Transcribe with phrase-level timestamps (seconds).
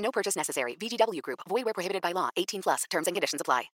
[0.00, 0.76] No purchase necessary.
[0.76, 1.40] VGW Group.
[1.48, 2.28] Void where prohibited by law.
[2.36, 2.84] 18 plus.
[2.90, 3.70] Terms and conditions apply.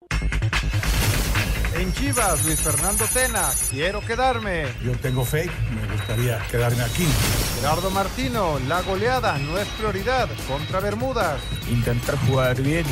[1.74, 4.66] En Chivas, Luis Fernando Tena, quiero quedarme.
[4.82, 7.06] Yo tengo fe, me gustaría quedarme aquí.
[7.54, 11.40] Gerardo Martino, la goleada no es prioridad contra Bermudas.
[11.70, 12.84] Intentar jugar bien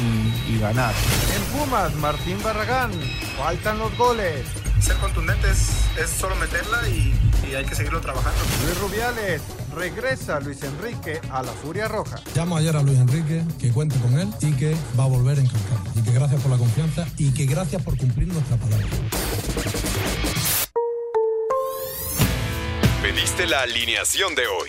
[0.47, 0.95] y, y ganar.
[1.35, 2.93] En Pumas, Martín Barragán,
[3.37, 4.47] faltan los goles.
[4.81, 7.13] Ser contundentes es solo meterla y,
[7.51, 8.39] y hay que seguirlo trabajando.
[8.65, 9.43] Luis Rubiales,
[9.75, 12.17] regresa Luis Enrique a la Furia Roja.
[12.35, 15.83] Llamo ayer a Luis Enrique, que cuente con él y que va a volver encantado.
[15.95, 18.87] Y que gracias por la confianza y que gracias por cumplir nuestra palabra.
[23.03, 24.69] Pediste la alineación de hoy.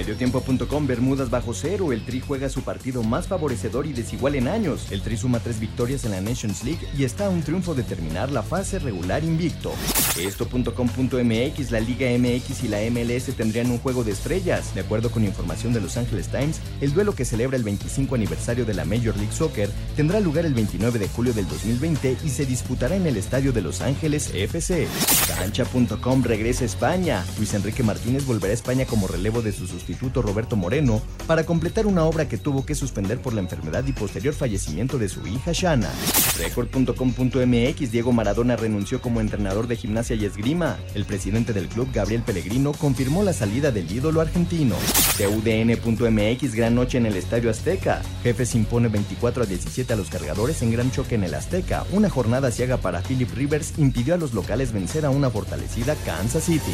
[0.00, 1.92] Mediotiempo.com Bermudas bajo cero.
[1.92, 4.90] El Tri juega su partido más favorecedor y desigual en años.
[4.90, 7.82] El Tri suma tres victorias en la Nations League y está a un triunfo de
[7.82, 9.74] terminar la fase regular invicto.
[10.18, 14.74] Esto.com.mx La Liga MX y la MLS tendrían un juego de estrellas.
[14.74, 18.64] De acuerdo con información de Los Angeles Times, el duelo que celebra el 25 aniversario
[18.64, 22.46] de la Major League Soccer tendrá lugar el 29 de julio del 2020 y se
[22.46, 24.88] disputará en el estadio de Los Ángeles FC.
[25.28, 27.22] Cancha.com regresa a España.
[27.36, 29.89] Luis Enrique Martínez volverá a España como relevo de su sustituto
[30.22, 34.34] Roberto Moreno para completar una obra que tuvo que suspender por la enfermedad y posterior
[34.34, 35.90] fallecimiento de su hija Shana.
[36.38, 40.78] Record.com.mx Diego Maradona renunció como entrenador de gimnasia y esgrima.
[40.94, 44.76] El presidente del club, Gabriel Pellegrino, confirmó la salida del ídolo argentino.
[45.18, 48.02] TUDN.mx Gran noche en el Estadio Azteca.
[48.22, 51.84] Jefes impone 24 a 17 a los cargadores en gran choque en el Azteca.
[51.92, 56.44] Una jornada ciega para Philip Rivers impidió a los locales vencer a una fortalecida Kansas
[56.44, 56.72] City.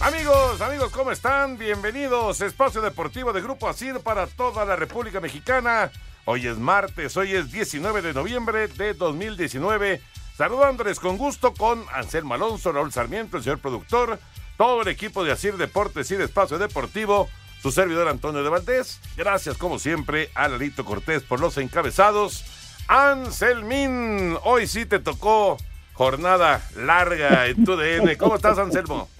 [0.00, 1.58] Amigos, amigos, ¿cómo están?
[1.58, 2.40] Bienvenidos.
[2.40, 5.92] Espacio Deportivo de Grupo ASIR para toda la República Mexicana.
[6.24, 10.00] Hoy es martes, hoy es 19 de noviembre de 2019.
[10.38, 14.18] Saludándoles con gusto con Anselmo Alonso, Raúl Sarmiento, el señor productor,
[14.56, 17.28] todo el equipo de ASIR Deportes y de Espacio Deportivo,
[17.60, 19.02] su servidor Antonio de Valdés.
[19.18, 22.42] Gracias, como siempre, a Lalito Cortés por los encabezados.
[22.88, 25.58] Anselmín, hoy sí te tocó
[25.92, 28.16] jornada larga en tu DN.
[28.16, 29.10] ¿Cómo estás, Anselmo?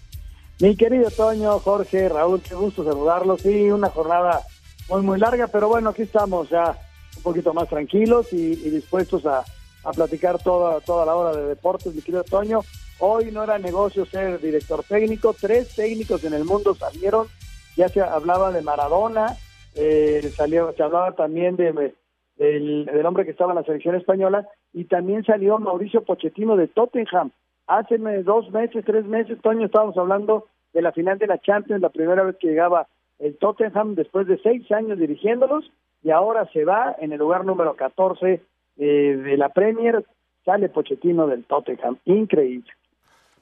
[0.61, 3.41] Mi querido Toño, Jorge, Raúl, qué gusto saludarlos.
[3.41, 4.43] Sí, una jornada
[4.91, 6.77] muy, muy larga, pero bueno, aquí estamos ya
[7.17, 9.43] un poquito más tranquilos y, dispuestos a,
[9.85, 12.61] a, platicar toda, toda la hora de deportes, mi querido Toño.
[12.99, 17.27] Hoy no era negocio ser director técnico, tres técnicos en el mundo salieron,
[17.75, 19.39] ya se hablaba de Maradona,
[19.75, 21.95] eh, salió, se hablaba también de
[22.37, 26.69] del, del hombre que estaba en la selección española y también salió Mauricio Pochettino de
[26.69, 27.33] Tottenham
[27.71, 31.89] hace dos meses, tres meses, Toño, estábamos hablando de la final de la Champions, la
[31.91, 32.89] primera vez que llegaba
[33.21, 35.71] el Tottenham después de seis años dirigiéndolos
[36.03, 38.43] y ahora se va en el lugar número 14
[38.77, 40.05] eh, de la Premier,
[40.45, 42.71] sale Pochettino del Tottenham, increíble.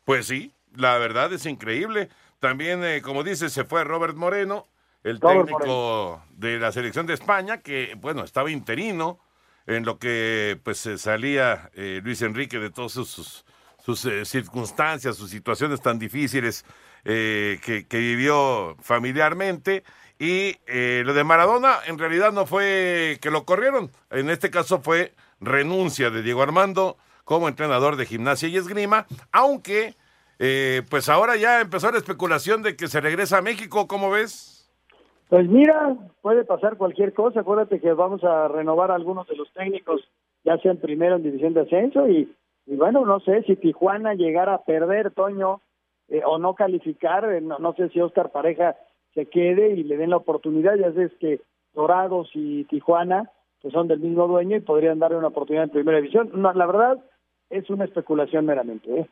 [0.04, 2.08] Pues sí, la verdad es increíble.
[2.38, 4.66] También, eh, como dice, se fue Robert Moreno,
[5.04, 6.22] el Robert técnico Moreno.
[6.36, 9.18] de la selección de España, que, bueno, estaba interino
[9.66, 13.44] en lo que pues salía eh, Luis Enrique de todos sus
[13.88, 16.62] sus eh, circunstancias, sus situaciones tan difíciles
[17.06, 19.82] eh, que, vivió familiarmente.
[20.18, 24.80] Y eh, lo de Maradona en realidad no fue que lo corrieron, en este caso
[24.80, 29.94] fue renuncia de Diego Armando como entrenador de gimnasia y esgrima, aunque
[30.90, 34.70] pues ahora ya empezó la especulación de que se regresa a México, ¿cómo ves?
[35.28, 39.52] Pues mira, puede pasar cualquier cosa, acuérdate que vamos a renovar a algunos de los
[39.52, 40.00] técnicos,
[40.44, 42.32] ya sean primero en división de ascenso y
[42.68, 45.62] y bueno, no sé si Tijuana llegara a perder, Toño,
[46.08, 48.76] eh, o no calificar, eh, no, no, sé si Oscar Pareja
[49.14, 51.40] se quede y le den la oportunidad, ya sabes que
[51.72, 53.30] Dorados y Tijuana,
[53.62, 56.30] que son del mismo dueño y podrían darle una oportunidad en primera división.
[56.34, 56.98] No, la verdad
[57.48, 59.00] es una especulación meramente.
[59.00, 59.08] ¿eh?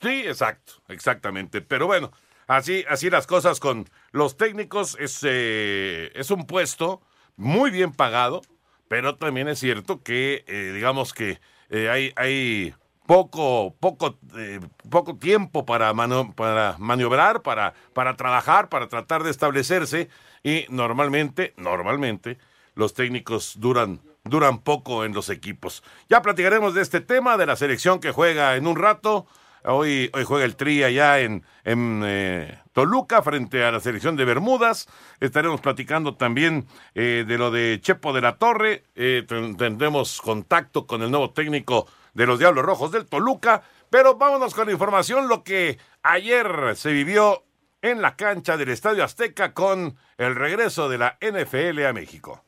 [0.00, 1.62] Sí, exacto, exactamente.
[1.62, 2.10] Pero bueno,
[2.46, 4.98] así, así las cosas con los técnicos.
[5.00, 7.00] Es, eh, es un puesto
[7.36, 8.42] muy bien pagado,
[8.88, 11.38] pero también es cierto que, eh, digamos que
[11.70, 12.74] hay, hay
[13.10, 15.92] poco, poco, eh, poco tiempo para,
[16.36, 20.08] para maniobrar, para, para trabajar, para tratar de establecerse
[20.44, 22.38] y normalmente, normalmente,
[22.76, 25.82] los técnicos duran, duran poco en los equipos.
[26.08, 29.26] Ya platicaremos de este tema, de la selección que juega en un rato.
[29.64, 34.24] Hoy, hoy juega el Tri allá en, en eh, Toluca frente a la selección de
[34.24, 34.88] Bermudas.
[35.18, 38.84] Estaremos platicando también eh, de lo de Chepo de la Torre.
[38.94, 43.62] Tendremos contacto con el nuevo técnico de los Diablos Rojos del Toluca.
[43.90, 47.44] Pero vámonos con la información, lo que ayer se vivió
[47.82, 52.44] en la cancha del Estadio Azteca con el regreso de la NFL a México.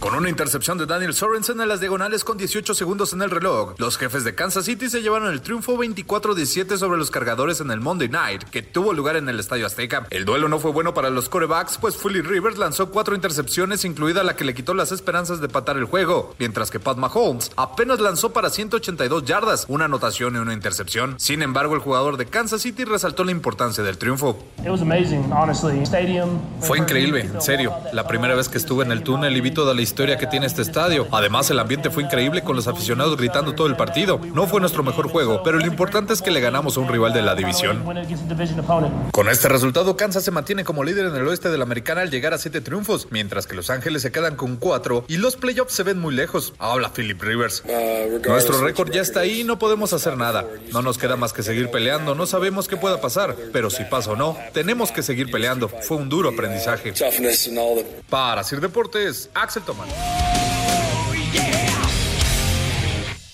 [0.00, 3.74] Con una intercepción de Daniel Sorensen en las diagonales con 18 segundos en el reloj,
[3.76, 7.80] los jefes de Kansas City se llevaron el triunfo 24-17 sobre los cargadores en el
[7.80, 10.06] Monday Night, que tuvo lugar en el Estadio Azteca.
[10.08, 14.22] El duelo no fue bueno para los corebacks, pues Philly Rivers lanzó cuatro intercepciones, incluida
[14.22, 18.00] la que le quitó las esperanzas de patar el juego, mientras que Pat Mahomes apenas
[18.00, 21.20] lanzó para 182 yardas, una anotación y una intercepción.
[21.20, 24.42] Sin embargo, el jugador de Kansas City resaltó la importancia del triunfo.
[26.62, 27.74] Fue increíble, en serio.
[27.92, 30.46] La primera vez que estuve en el túnel y vi toda la historia que tiene
[30.46, 31.08] este estadio.
[31.10, 34.20] Además, el ambiente fue increíble con los aficionados gritando todo el partido.
[34.34, 37.12] No fue nuestro mejor juego, pero lo importante es que le ganamos a un rival
[37.12, 37.82] de la división.
[39.10, 42.10] Con este resultado, Kansas se mantiene como líder en el oeste de la americana al
[42.10, 45.74] llegar a siete triunfos, mientras que Los Ángeles se quedan con cuatro y los playoffs
[45.74, 46.54] se ven muy lejos.
[46.58, 47.64] Habla Philip Rivers.
[48.26, 50.46] Nuestro récord ya está ahí y no podemos hacer nada.
[50.72, 52.14] No nos queda más que seguir peleando.
[52.14, 55.68] No sabemos qué pueda pasar, pero si pasa o no, tenemos que seguir peleando.
[55.68, 56.94] Fue un duro aprendizaje.
[58.08, 59.79] Para Sir Deportes, Axel Tomás.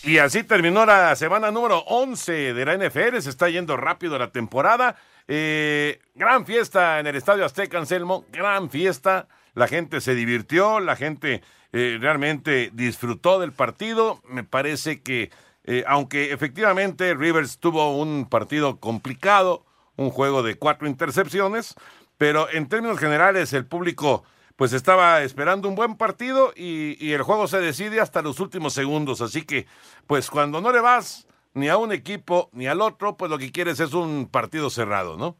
[0.06, 3.18] Y así terminó la semana número 11 de la NFL.
[3.18, 4.94] Se está yendo rápido la temporada.
[5.26, 8.24] Eh, gran fiesta en el Estadio Azteca, Anselmo.
[8.30, 9.26] Gran fiesta.
[9.54, 10.78] La gente se divirtió.
[10.78, 14.22] La gente eh, realmente disfrutó del partido.
[14.28, 15.32] Me parece que,
[15.64, 19.66] eh, aunque efectivamente Rivers tuvo un partido complicado,
[19.96, 21.74] un juego de cuatro intercepciones,
[22.16, 24.22] pero en términos generales el público
[24.56, 29.20] pues estaba esperando un buen partido y, el juego se decide hasta los últimos segundos.
[29.20, 29.66] Así que,
[30.06, 33.52] pues cuando no le vas ni a un equipo ni al otro, pues lo que
[33.52, 35.36] quieres es un partido cerrado, ¿no?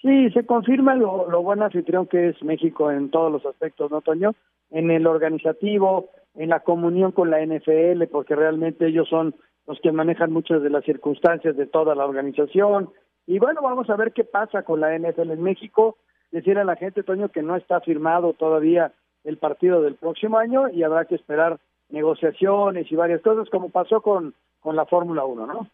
[0.00, 4.02] Sí, se confirma lo, lo buen anfitrión que es México en todos los aspectos, ¿no,
[4.02, 4.34] Toño?
[4.70, 9.34] En el organizativo, en la comunión con la NFL, porque realmente ellos son
[9.66, 12.90] los que manejan muchas de las circunstancias de toda la organización.
[13.26, 15.96] Y bueno, vamos a ver qué pasa con la NFL en México
[16.34, 18.92] decir a la gente, Toño, que no está firmado todavía
[19.22, 21.60] el partido del próximo año y habrá que esperar
[21.90, 25.70] negociaciones y varias cosas, como pasó con, con la Fórmula 1, ¿no?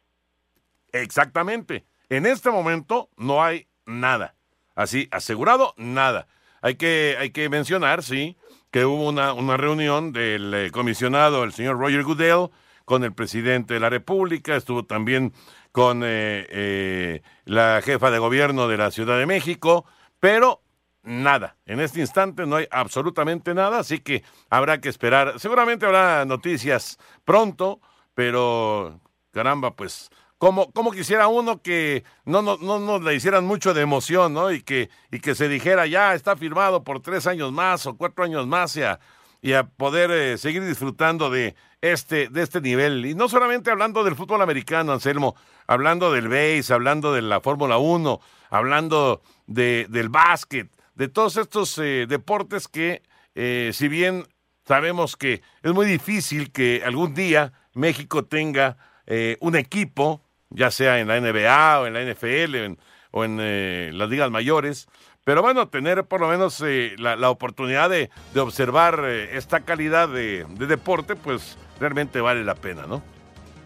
[0.92, 1.84] Exactamente.
[2.10, 4.34] En este momento no hay nada.
[4.74, 6.26] Así, asegurado, nada.
[6.60, 8.36] Hay que, hay que mencionar, sí,
[8.70, 12.50] que hubo una, una reunión del eh, comisionado, el señor Roger Goodell,
[12.84, 15.32] con el presidente de la República, estuvo también
[15.72, 19.86] con eh, eh, la jefa de gobierno de la Ciudad de México,
[20.20, 20.62] pero
[21.02, 21.56] nada.
[21.66, 25.40] En este instante no hay absolutamente nada, así que habrá que esperar.
[25.40, 27.80] Seguramente habrá noticias pronto,
[28.14, 29.00] pero
[29.32, 33.82] caramba, pues como, como quisiera uno que no, no, no nos le hicieran mucho de
[33.82, 34.50] emoción, ¿no?
[34.50, 38.24] Y que, y que se dijera, ya está firmado por tres años más o cuatro
[38.24, 39.00] años más y a,
[39.42, 43.04] y a poder eh, seguir disfrutando de este, de este nivel.
[43.04, 47.76] Y no solamente hablando del fútbol americano, Anselmo, hablando del base, hablando de la Fórmula
[47.76, 53.02] 1, hablando de, del básquet, de todos estos eh, deportes que,
[53.34, 54.26] eh, si bien
[54.66, 58.76] sabemos que es muy difícil que algún día México tenga
[59.06, 62.78] eh, un equipo, ya sea en la NBA o en la NFL
[63.12, 64.88] o en las ligas mayores,
[65.24, 66.62] pero bueno, tener por lo menos
[66.98, 73.02] la, oportunidad de, observar esta calidad de, deporte, pues realmente vale la pena, ¿no?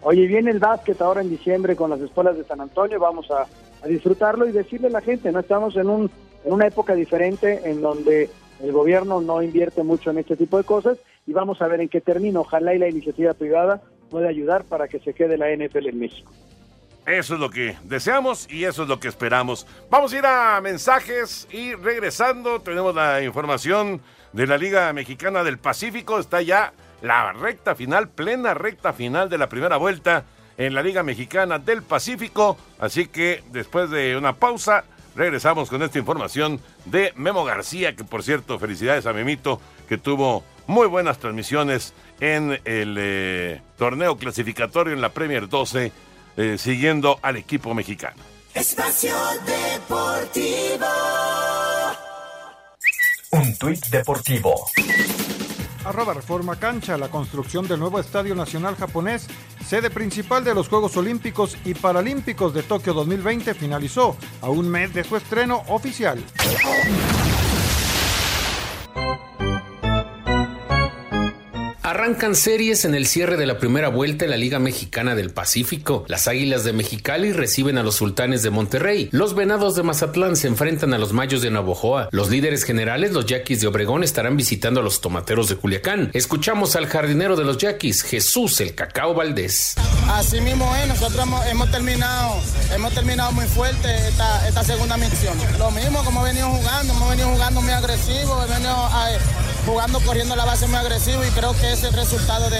[0.01, 3.45] Oye, viene el básquet ahora en diciembre con las escuelas de San Antonio, vamos a
[3.87, 6.11] disfrutarlo y decirle a la gente, no estamos en, un,
[6.43, 8.29] en una época diferente en donde
[8.61, 11.89] el gobierno no invierte mucho en este tipo de cosas y vamos a ver en
[11.89, 12.39] qué termina.
[12.39, 16.31] Ojalá y la iniciativa privada pueda ayudar para que se quede la NFL en México.
[17.05, 19.67] Eso es lo que deseamos y eso es lo que esperamos.
[19.91, 24.01] Vamos a ir a mensajes y regresando tenemos la información
[24.33, 26.17] de la Liga Mexicana del Pacífico.
[26.17, 26.73] Está ya
[27.03, 30.25] la recta final, plena recta final de la primera vuelta
[30.57, 32.57] en la Liga Mexicana del Pacífico.
[32.79, 34.85] Así que después de una pausa,
[35.15, 40.43] regresamos con esta información de Memo García, que por cierto, felicidades a Memito, que tuvo
[40.67, 45.91] muy buenas transmisiones en el eh, torneo clasificatorio en la Premier 12,
[46.37, 48.21] eh, siguiendo al equipo mexicano.
[48.53, 50.85] Espacio Deportivo.
[53.31, 54.55] Un tuit deportivo.
[55.85, 59.27] Arroba Reforma Cancha, la construcción del nuevo Estadio Nacional Japonés,
[59.63, 64.93] sede principal de los Juegos Olímpicos y Paralímpicos de Tokio 2020, finalizó a un mes
[64.93, 66.23] de su estreno oficial.
[71.85, 76.03] Arrancan series en el cierre de la primera vuelta en la Liga Mexicana del Pacífico.
[76.07, 79.07] Las Águilas de Mexicali reciben a los Sultanes de Monterrey.
[79.11, 82.09] Los Venados de Mazatlán se enfrentan a los Mayos de Navojoa.
[82.11, 86.09] Los líderes generales, los Yaquis de Obregón, estarán visitando a los Tomateros de Culiacán.
[86.13, 89.75] Escuchamos al jardinero de los Yaquis, Jesús el Cacao Valdés.
[90.09, 92.37] Así mismo es, nosotros hemos, terminado,
[92.73, 95.37] hemos terminado muy fuerte esta, esta segunda misión.
[95.59, 98.89] Lo mismo como hemos venido jugando, hemos venido jugando muy agresivo, hemos venido
[99.65, 102.57] jugando corriendo la base muy agresivo y creo que es el resultado de,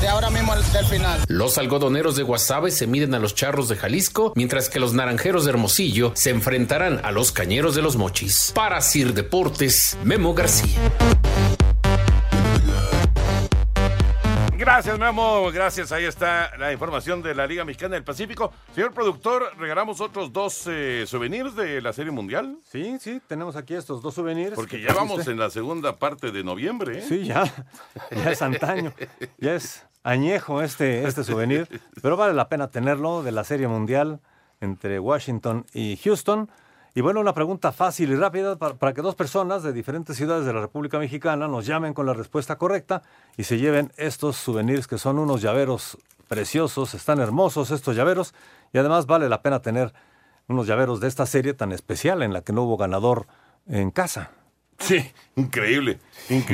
[0.00, 1.20] de, ahora mismo del final.
[1.28, 5.44] Los algodoneros de Guasave se miden a los charros de Jalisco, mientras que los naranjeros
[5.44, 8.52] de Hermosillo se enfrentarán a los cañeros de los mochis.
[8.54, 10.78] Para Sir Deportes, Memo García.
[14.74, 15.52] Gracias, Memo.
[15.52, 15.92] Gracias.
[15.92, 18.52] Ahí está la información de la Liga Mexicana del Pacífico.
[18.74, 22.58] Señor productor, regalamos otros dos eh, souvenirs de la Serie Mundial.
[22.64, 24.56] Sí, sí, tenemos aquí estos dos souvenirs.
[24.56, 26.98] Porque ya vamos en la segunda parte de noviembre.
[26.98, 27.02] ¿eh?
[27.08, 27.44] Sí, ya.
[28.10, 28.92] Ya es antaño.
[29.38, 31.68] Ya es añejo este, este souvenir.
[32.02, 34.18] Pero vale la pena tenerlo de la Serie Mundial
[34.60, 36.50] entre Washington y Houston.
[36.96, 40.52] Y bueno, una pregunta fácil y rápida para, que dos personas de diferentes ciudades de
[40.52, 43.02] la República Mexicana nos llamen con la respuesta correcta
[43.36, 45.98] y se lleven estos souvenirs que son unos llaveros
[46.28, 48.32] preciosos, están hermosos estos llaveros
[48.72, 49.92] y además vale la pena tener
[50.46, 53.26] unos llaveros de esta serie tan especial en la que no hubo ganador
[53.66, 54.30] en casa.
[54.78, 55.98] Sí, increíble.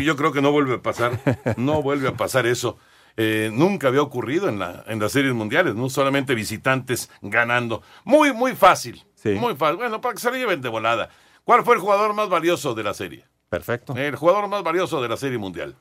[0.02, 1.20] Yo creo que no vuelve a pasar,
[1.59, 2.78] no vuelve a pasar eso.
[3.18, 7.82] Eh, nunca había ocurrido en, la, en las series mundiales, no solamente visitantes ganando.
[8.04, 9.04] Muy, muy fácil.
[9.25, 9.77] Muy fácil.
[9.77, 11.09] Bueno, para que se lo lleven de volada.
[11.45, 13.25] ¿Cuál fue el jugador más valioso de la serie?
[13.49, 13.97] Perfecto.
[13.97, 15.77] El jugador más valioso de la serie mundial.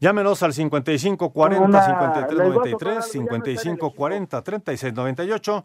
[0.00, 5.64] Llámenos al 5540 5393, 5540 3698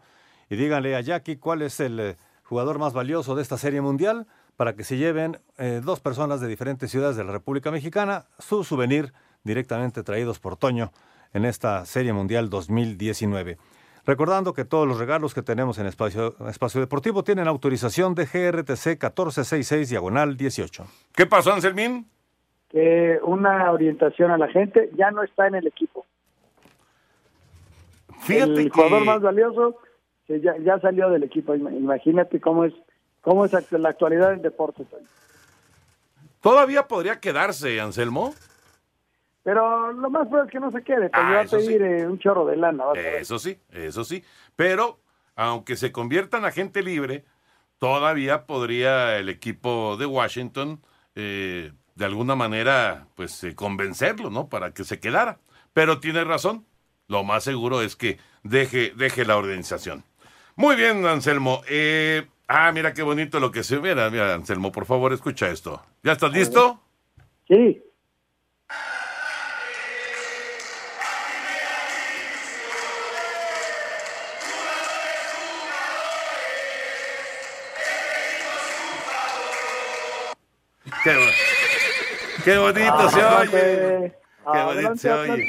[0.50, 4.26] y díganle a Jackie cuál es el eh, jugador más valioso de esta serie mundial
[4.56, 8.64] para que se lleven eh, dos personas de diferentes ciudades de la República Mexicana su
[8.64, 9.12] souvenir
[9.42, 10.92] directamente traídos por Toño
[11.32, 13.58] en esta serie mundial 2019.
[14.08, 18.96] Recordando que todos los regalos que tenemos en Espacio, Espacio Deportivo tienen autorización de GRTC
[18.96, 20.86] 1466 diagonal 18.
[21.14, 22.08] ¿Qué pasó, Anselmín?
[22.70, 26.06] Que una orientación a la gente ya no está en el equipo.
[28.20, 29.76] Fíjate el jugador más valioso
[30.26, 31.54] ya, ya, salió del equipo.
[31.54, 32.72] Imagínate cómo es
[33.20, 34.86] cómo es la actualidad del deporte.
[36.40, 38.32] ¿Todavía podría quedarse, Anselmo?
[39.48, 42.06] Pero lo más probable es que no se quede, porque ah, va a pedir eh,
[42.06, 42.84] un chorro de lana.
[42.94, 44.22] Eso sí, eso sí.
[44.56, 45.00] Pero,
[45.36, 47.24] aunque se conviertan a gente libre,
[47.78, 50.82] todavía podría el equipo de Washington,
[51.14, 54.50] eh, de alguna manera, pues eh, convencerlo, ¿no?
[54.50, 55.38] Para que se quedara.
[55.72, 56.66] Pero tiene razón.
[57.06, 60.04] Lo más seguro es que deje, deje la organización.
[60.56, 61.62] Muy bien, Anselmo.
[62.48, 63.94] ah, mira qué bonito lo que se ve.
[63.94, 65.82] Mira, Anselmo, por favor, escucha esto.
[66.02, 66.82] ¿Ya estás listo?
[67.46, 67.82] Sí.
[82.44, 84.14] Qué, bonito se oye.
[84.52, 85.46] Qué bonito se oye.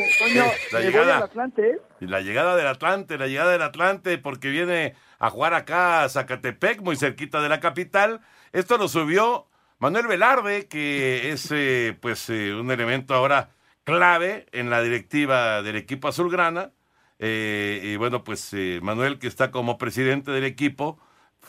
[0.71, 5.53] la llegada, Atlante, la llegada del Atlante, la llegada del Atlante, porque viene a jugar
[5.53, 8.21] acá a Zacatepec, muy cerquita de la capital.
[8.53, 9.47] Esto lo subió
[9.79, 13.49] Manuel Velarde, que es eh, pues eh, un elemento ahora
[13.83, 16.71] clave en la directiva del equipo azulgrana.
[17.19, 20.99] Eh, y bueno, pues Manuel, que está como presidente del equipo,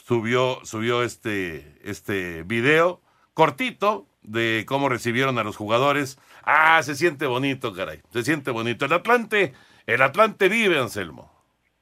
[0.05, 3.03] subió, subió este, este video
[3.35, 6.19] cortito de cómo recibieron a los jugadores.
[6.45, 8.01] Ah, se siente bonito, caray.
[8.11, 8.85] Se siente bonito.
[8.85, 9.53] El Atlante,
[9.87, 11.31] el Atlante vive, Anselmo.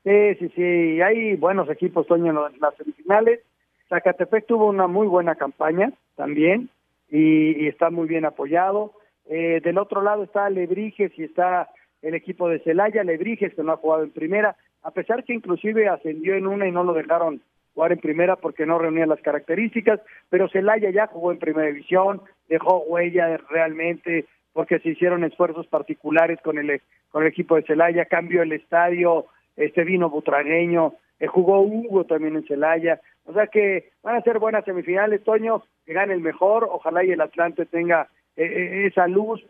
[0.05, 1.01] Sí, sí, sí.
[1.01, 3.41] Hay buenos equipos, Toño, en las semifinales.
[3.89, 6.69] Zacatepec tuvo una muy buena campaña también
[7.11, 8.93] y, está muy bien apoyado.
[9.27, 11.69] Eh, del otro lado está Lebrijes y está
[12.03, 13.05] el equipo de Celaya.
[13.05, 16.73] Lebrijes que no ha jugado en primera, a pesar que inclusive ascendió en una y
[16.73, 17.43] no lo dejaron
[17.75, 22.23] jugar en primera porque no reunía las características, pero Celaya ya jugó en primera división,
[22.49, 28.05] dejó huella realmente porque se hicieron esfuerzos particulares con el con el equipo de Celaya,
[28.05, 33.91] cambió el estadio, este vino butragueño, eh, jugó Hugo también en Celaya, O sea que
[34.03, 38.09] van a ser buenas semifinales, Toño, que gane el mejor, ojalá y el Atlante tenga
[38.37, 39.45] eh, eh, esa luz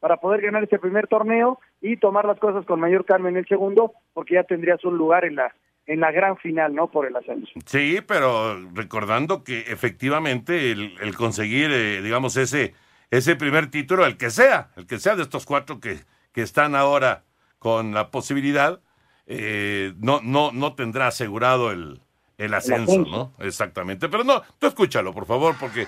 [0.00, 3.46] para, poder ganar este primer torneo y tomar las cosas con mayor calma en el
[3.46, 5.52] segundo, porque ya tendrías un lugar en la
[5.88, 6.88] en la gran final, ¿no?
[6.88, 7.50] Por el ascenso.
[7.64, 12.74] Sí, pero recordando que efectivamente el, el conseguir, eh, digamos, ese,
[13.10, 16.00] ese primer título, el que sea, el que sea de estos cuatro que,
[16.32, 17.24] que están ahora
[17.58, 18.80] con la posibilidad,
[19.26, 22.02] eh, no, no, no tendrá asegurado el,
[22.36, 23.44] el ascenso, el ascenso, ¿no?
[23.44, 24.10] Exactamente.
[24.10, 25.86] Pero no, tú escúchalo, por favor, porque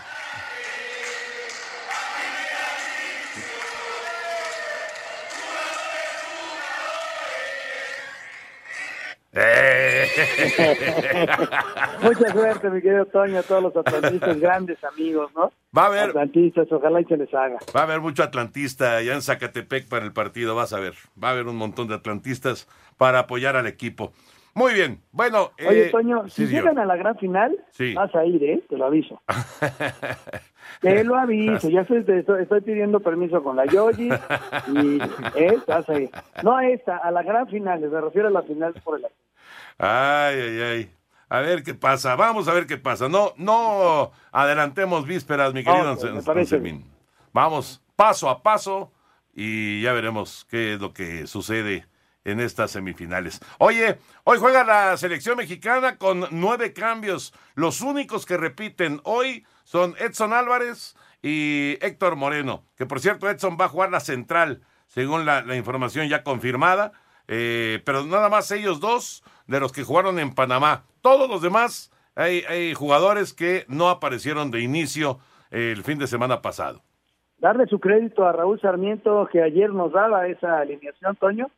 [12.03, 15.53] Mucha suerte, mi querido Toño, a todos los atlantistas, grandes amigos, ¿no?
[15.77, 16.11] Va a haber.
[16.11, 17.59] Atlantistas, ojalá y se les haga.
[17.75, 20.95] Va a haber mucho atlantista allá en Zacatepec para el partido, vas a ver.
[21.23, 24.13] Va a haber un montón de atlantistas para apoyar al equipo.
[24.55, 25.53] Muy bien, bueno.
[25.67, 27.57] Oye, eh, Toño, si llegan a la gran final,
[27.95, 28.63] vas a ir, ¿eh?
[28.69, 29.23] Te lo aviso.
[30.81, 32.05] Te lo aviso, ya estoy,
[32.41, 34.09] estoy, pidiendo permiso con la Yogi
[34.69, 34.99] y
[35.35, 35.59] ¿eh?
[35.67, 36.11] vas a ir.
[36.43, 39.07] No a esta, a la gran final, me refiero a la final por el
[39.81, 40.95] Ay, ay, ay.
[41.31, 43.09] A ver qué pasa, vamos a ver qué pasa.
[43.09, 46.85] No, no adelantemos vísperas, mi querido okay,
[47.33, 48.93] Vamos paso a paso
[49.33, 51.87] y ya veremos qué es lo que sucede
[52.25, 53.41] en estas semifinales.
[53.59, 57.33] Oye, hoy juega la selección mexicana con nueve cambios.
[57.55, 63.57] Los únicos que repiten hoy son Edson Álvarez y Héctor Moreno, que por cierto Edson
[63.59, 66.93] va a jugar la central, según la, información ya confirmada,
[67.29, 70.85] eh, pero nada más ellos dos de los que jugaron en Panamá.
[71.03, 75.19] Todos los demás hay, hay jugadores que no aparecieron de inicio
[75.51, 76.81] el fin de semana pasado.
[77.39, 81.51] Darle su crédito a Raúl Sarmiento que ayer nos daba esa alineación, Toño,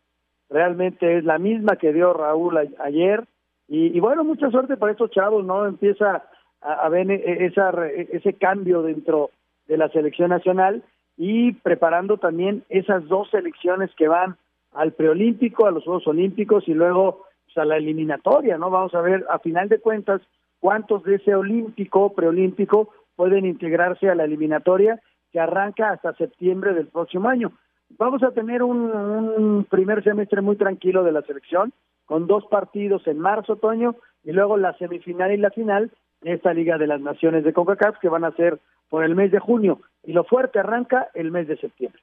[0.49, 3.25] realmente es la misma que dio Raúl ayer.
[3.68, 5.66] Y, bueno, mucha suerte para estos chavos, ¿no?
[5.66, 6.25] Empieza
[6.61, 9.30] a, a ver e, esa, ese cambio dentro
[9.66, 10.82] de la selección nacional
[11.16, 14.37] y preparando también esas dos selecciones que van
[14.72, 17.26] al preolímpico, a los Juegos Olímpicos y luego
[17.57, 18.71] a la eliminatoria, ¿no?
[18.71, 20.21] Vamos a ver a final de cuentas
[20.61, 26.88] cuántos de ese olímpico, preolímpico, pueden integrarse a la eliminatoria que arranca hasta septiembre del
[26.88, 27.53] próximo año
[27.99, 31.73] vamos a tener un, primer semestre muy tranquilo de la selección,
[32.07, 36.53] con dos partidos en marzo, otoño, y luego la semifinal y la final de esta
[36.53, 39.81] Liga de las Naciones de CONCACAF que van a ser por el mes de junio,
[40.03, 42.03] y lo fuerte arranca el mes de septiembre.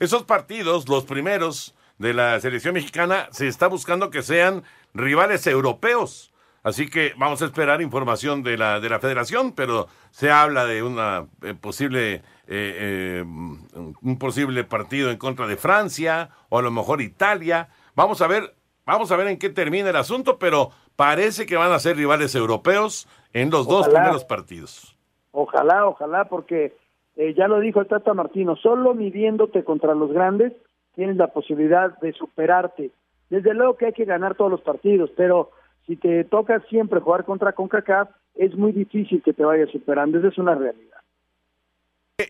[0.00, 4.62] Esos partidos, los primeros de la selección mexicana, se está buscando que sean
[4.94, 6.32] rivales europeos.
[6.62, 10.82] Así que vamos a esperar información de la, de la federación, pero se habla de
[10.82, 16.70] una eh, posible eh, eh, un posible partido en contra de Francia o a lo
[16.70, 17.68] mejor Italia.
[17.96, 18.54] Vamos a ver,
[18.84, 22.36] vamos a ver en qué termina el asunto, pero parece que van a ser rivales
[22.36, 24.96] europeos en los dos primeros partidos.
[25.32, 26.76] Ojalá, ojalá, porque
[27.16, 30.52] eh, ya lo dijo el Tata Martino, solo midiéndote contra los grandes
[30.96, 32.90] tienes la posibilidad de superarte.
[33.30, 35.50] Desde luego que hay que ganar todos los partidos, pero
[35.86, 40.28] si te toca siempre jugar contra CONCACAF, es muy difícil que te vayas superando, esa
[40.28, 40.96] es una realidad.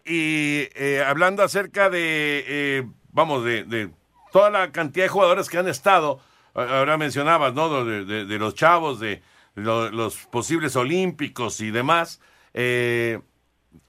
[0.04, 3.90] Y eh, hablando acerca de, eh, vamos, de,
[4.32, 6.18] toda la cantidad de jugadores que han estado,
[6.54, 7.84] ahora mencionabas, ¿no?
[7.84, 9.22] De, los chavos, de
[9.54, 12.20] los posibles olímpicos y demás,
[12.52, 13.20] eh,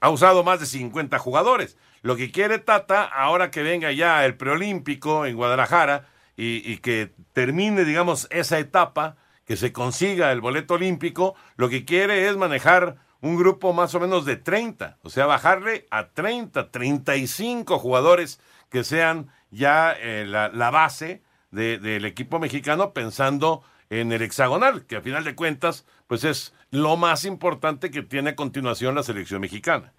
[0.00, 1.76] ha usado más de 50 jugadores.
[2.02, 6.06] Lo que quiere Tata, ahora que venga ya el preolímpico en Guadalajara
[6.36, 12.28] y, que termine, digamos, esa etapa, que se consiga el boleto olímpico, lo que quiere
[12.28, 17.78] es manejar un grupo más o menos de 30, o sea, bajarle a 30, 35
[17.78, 24.96] jugadores que sean ya eh, la, base del equipo mexicano pensando en el hexagonal, que
[24.96, 29.40] a final de cuentas, pues es lo más importante que tiene a continuación la selección
[29.40, 29.92] mexicana.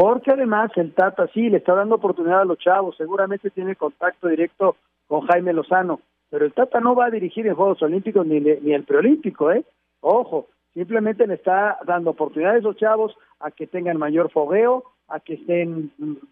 [0.00, 4.28] Porque además el Tata sí le está dando oportunidad a los chavos, seguramente tiene contacto
[4.28, 8.40] directo con Jaime Lozano, pero el Tata no va a dirigir en Juegos Olímpicos ni,
[8.40, 9.62] ni el preolímpico, ¿eh?
[10.00, 15.18] Ojo, Simplemente le está dando oportunidad a esos chavos a que tengan mayor fogueo, a
[15.18, 15.90] que estén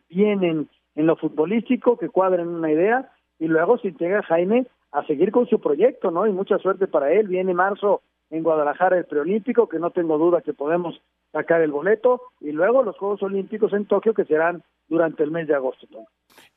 [0.09, 0.69] bien en,
[1.07, 5.61] lo futbolístico, que cuadren una idea y luego se integra Jaime a seguir con su
[5.61, 6.27] proyecto, ¿no?
[6.27, 7.29] Y mucha suerte para él.
[7.29, 8.01] Viene marzo
[8.31, 11.01] en Guadalajara el preolímpico, que no tengo duda que podemos
[11.33, 15.47] sacar el boleto, y luego los Juegos Olímpicos en Tokio, que serán durante el mes
[15.47, 15.87] de agosto.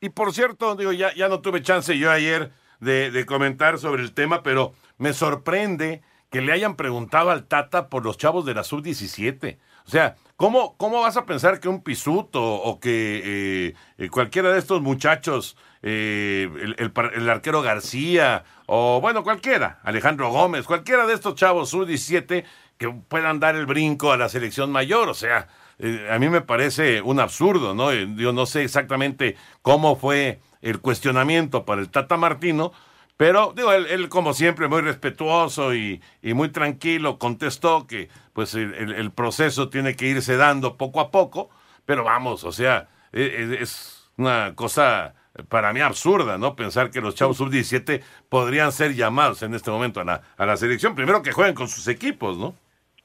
[0.00, 4.12] Y por cierto, digo, ya, ya no tuve chance yo ayer de, comentar sobre el
[4.12, 8.64] tema, pero me sorprende que le hayan preguntado al Tata por los chavos de la
[8.64, 9.58] sub-17.
[9.86, 14.58] O sea, ¿cómo, cómo vas a pensar que un Pisuto o que eh, cualquiera de
[14.58, 21.34] estos muchachos, eh, el, el, arquero García o bueno, cualquiera, Alejandro Gómez, cualquiera de estos
[21.34, 22.44] chavos sub-17
[22.78, 25.08] que puedan dar el brinco a la selección mayor?
[25.08, 27.92] O sea, eh, a mí me parece un absurdo, ¿no?
[27.92, 32.72] Yo no sé exactamente cómo fue el cuestionamiento para el Tata Martino,
[33.16, 39.68] pero digo, él, como siempre muy respetuoso y, muy tranquilo contestó que pues el, proceso
[39.68, 41.50] tiene que irse dando poco a poco,
[41.84, 45.14] pero vamos, o sea, e, e, es, una cosa
[45.48, 46.54] para mí absurda, ¿no?
[46.54, 50.56] Pensar que los chavos sub-17 podrían ser llamados en este momento a la, a la
[50.56, 52.54] selección, primero que jueguen con sus equipos, ¿no?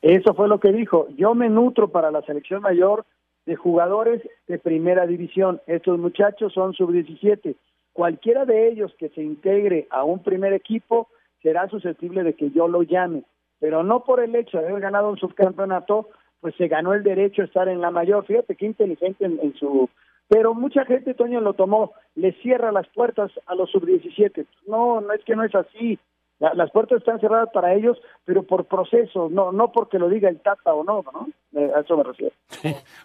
[0.01, 1.07] Eso fue lo que dijo.
[1.17, 3.05] Yo me nutro para la selección mayor
[3.45, 5.61] de jugadores de primera división.
[5.67, 7.55] Estos muchachos son sub-17.
[7.97, 11.07] Cualquiera de ellos que se integre a un primer equipo
[11.41, 13.23] será susceptible de que yo lo llame,
[13.59, 16.07] pero no por el hecho de haber ganado un subcampeonato,
[16.39, 18.23] pues se ganó el derecho a estar en la mayor.
[18.27, 19.89] Fíjate qué inteligente en, su...
[20.27, 24.45] Pero mucha gente, Toño, lo tomó, le cierra las puertas a los sub-17.
[24.67, 25.97] No, no es que no es así
[26.39, 30.39] las puertas están cerradas para ellos, pero por proceso, no no porque lo diga el
[30.39, 31.27] Tata o no, ¿no?
[31.59, 32.35] Eh, a eso me refiero.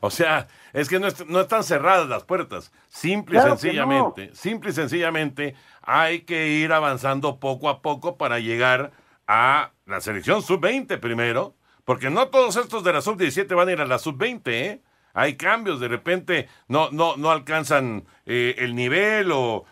[0.00, 2.72] o sea, es que no, no, están cerradas las puertas.
[2.88, 8.92] Simple y sencillamente, simple y sencillamente hay que ir avanzando poco a poco para llegar
[9.26, 13.80] a la selección sub-20 primero, porque no todos estos de la sub-17 van a ir
[13.80, 14.82] a la sub-20, ¿eh?
[15.14, 19.64] Hay cambios, de repente no, no, no alcanzan eh, el nivel o,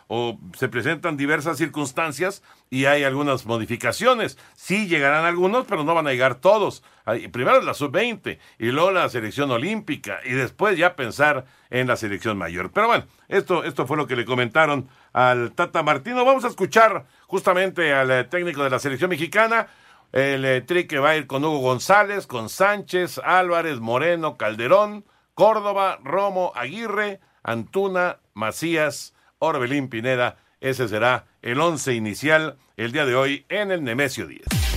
[0.56, 4.38] se presentan diversas circunstancias y hay algunas modificaciones.
[4.54, 6.82] Sí llegarán algunos, pero no van a llegar todos.
[7.32, 12.36] primero la sub-20 y luego la selección olímpica y después ya pensar en la selección
[12.36, 12.70] mayor.
[12.72, 16.24] Pero bueno, esto, esto fue lo que le comentaron al Tata Martino.
[16.24, 19.68] Vamos a escuchar justamente al eh, técnico de la selección mexicana.
[20.12, 25.04] El eh, tri que va a ir con Hugo González, con Sánchez, Álvarez, Moreno, Calderón,
[25.40, 30.36] Córdoba, Romo, Aguirre, Antuna, Macías, Orbelín Pineda.
[30.60, 34.69] Ese será el once inicial el día de hoy en el Nemesio 10.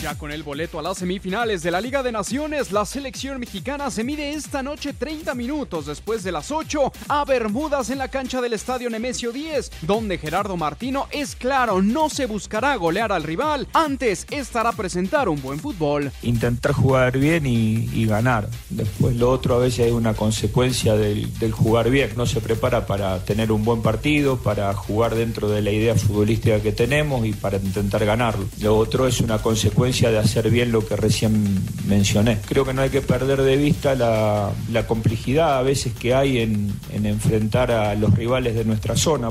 [0.00, 3.90] Ya con el boleto a las semifinales de la Liga de Naciones, la selección mexicana
[3.90, 8.40] se mide esta noche 30 minutos después de las 8 a Bermudas en la cancha
[8.40, 13.66] del Estadio Nemesio 10, donde Gerardo Martino es claro, no se buscará golear al rival,
[13.72, 16.12] antes estará presentar un buen fútbol.
[16.22, 18.48] Intentar jugar bien y, ganar.
[18.70, 22.12] Después lo otro a veces hay una consecuencia del, del jugar bien.
[22.16, 26.62] No se prepara para tener un buen partido, para jugar dentro de la idea futbolística
[26.62, 28.46] que tenemos y para intentar ganarlo.
[28.60, 32.38] Lo otro es una consecuencia de hacer bien lo que recién mencioné.
[32.46, 34.52] Creo que no hay que perder de vista la,
[34.86, 39.30] complejidad a veces que hay en enfrentar a los rivales de nuestra zona.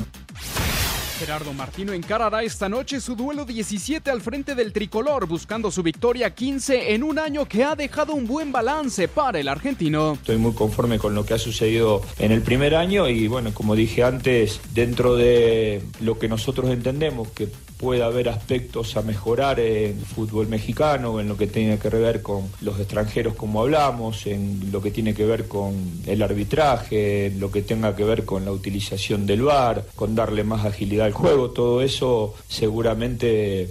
[1.18, 6.32] Gerardo Martino encarará esta noche su duelo 17 al frente del tricolor, buscando su victoria
[6.32, 10.12] 15 en un año que ha dejado un buen balance para el argentino.
[10.12, 13.74] Estoy muy conforme con lo que ha sucedido en el primer año y bueno, como
[13.74, 19.98] dije antes, dentro de lo que nosotros entendemos que puede haber aspectos a mejorar en
[20.00, 24.82] fútbol mexicano, en lo que tiene que ver con los extranjeros como hablamos, en lo
[24.82, 25.74] que tiene que ver con
[26.06, 30.42] el arbitraje, en lo que tenga que ver con la utilización del VAR, con darle
[30.42, 33.68] más agilidad el juego, todo eso seguramente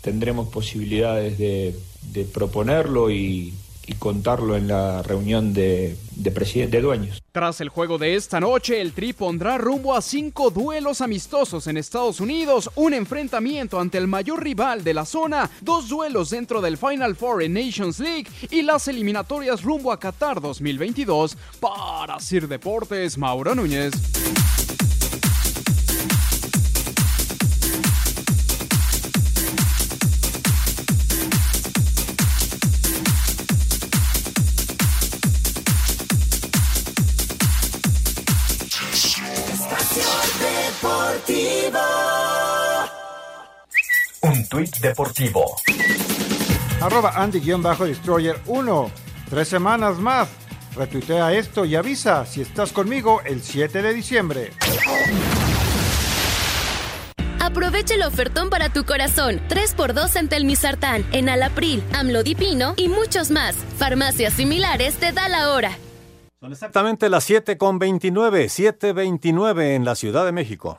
[0.00, 1.74] tendremos posibilidades de,
[2.32, 3.52] proponerlo y,
[3.98, 7.22] contarlo en la reunión de, de, de dueños.
[7.30, 11.76] Tras el juego de esta noche, el Tri pondrá rumbo a cinco duelos amistosos en
[11.76, 16.78] Estados Unidos, un enfrentamiento ante el mayor rival de la zona, dos duelos dentro del
[16.78, 21.36] Final Four en Nations League y las eliminatorias rumbo a Qatar 2022.
[21.60, 23.92] Para Sir Deportes, Mauro Núñez.
[44.22, 45.56] Un tuit deportivo.
[46.80, 48.90] Arroba Andy-Destroyer 1.
[49.30, 50.28] Tres semanas más.
[50.74, 54.52] Retuitea esto y avisa si estás conmigo el 7 de diciembre.
[57.40, 59.40] Aprovecha el ofertón para tu corazón.
[59.48, 63.56] 3x2 en Telmisartán, en Alapril, Amlodipino y muchos más.
[63.78, 65.78] Farmacias similares te da la hora.
[66.40, 70.78] Son exactamente las 7 con 29, 7.29 en la Ciudad de México.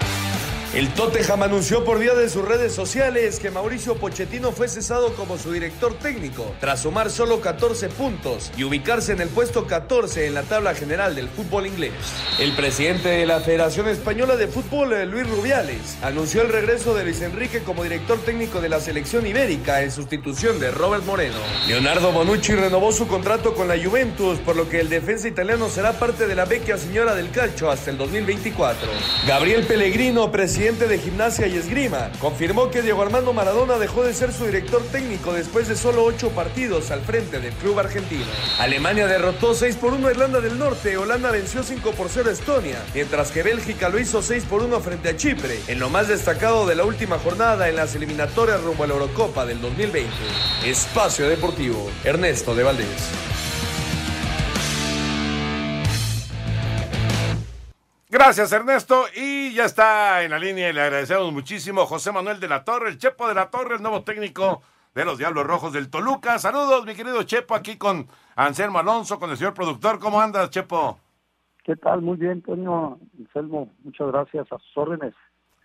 [0.73, 5.37] El Tottenham anunció por vía de sus redes sociales que Mauricio Pochettino fue cesado como
[5.37, 10.33] su director técnico tras sumar solo 14 puntos y ubicarse en el puesto 14 en
[10.33, 11.91] la tabla general del fútbol inglés.
[12.39, 17.21] El presidente de la Federación Española de Fútbol, Luis Rubiales, anunció el regreso de Luis
[17.21, 21.35] Enrique como director técnico de la selección ibérica en sustitución de Robert Moreno.
[21.67, 25.99] Leonardo Bonucci renovó su contrato con la Juventus, por lo que el defensa italiano será
[25.99, 28.87] parte de la vecchia señora del calcio hasta el 2024.
[29.27, 34.31] Gabriel Pellegrino, presidente de Gimnasia y Esgrima, confirmó que Diego Armando Maradona dejó de ser
[34.31, 38.27] su director técnico después de solo ocho partidos al frente del club argentino.
[38.59, 42.33] Alemania derrotó 6 por 1 a Irlanda del Norte, Holanda venció 5 por 0 a
[42.33, 46.07] Estonia, mientras que Bélgica lo hizo 6 por 1 frente a Chipre, en lo más
[46.07, 50.11] destacado de la última jornada en las eliminatorias rumbo a la Eurocopa del 2020.
[50.63, 53.30] Espacio Deportivo, Ernesto de Valdés.
[58.11, 59.05] Gracias, Ernesto.
[59.15, 62.89] Y ya está en la línea y le agradecemos muchísimo José Manuel de la Torre,
[62.89, 64.61] el Chepo de la Torre, el nuevo técnico
[64.93, 66.37] de los Diablos Rojos del Toluca.
[66.37, 69.97] Saludos, mi querido Chepo, aquí con Anselmo Alonso, con el señor productor.
[69.97, 70.99] ¿Cómo andas, Chepo?
[71.63, 72.01] ¿Qué tal?
[72.01, 72.99] Muy bien, Toño.
[73.17, 75.13] Anselmo, muchas gracias a sus órdenes.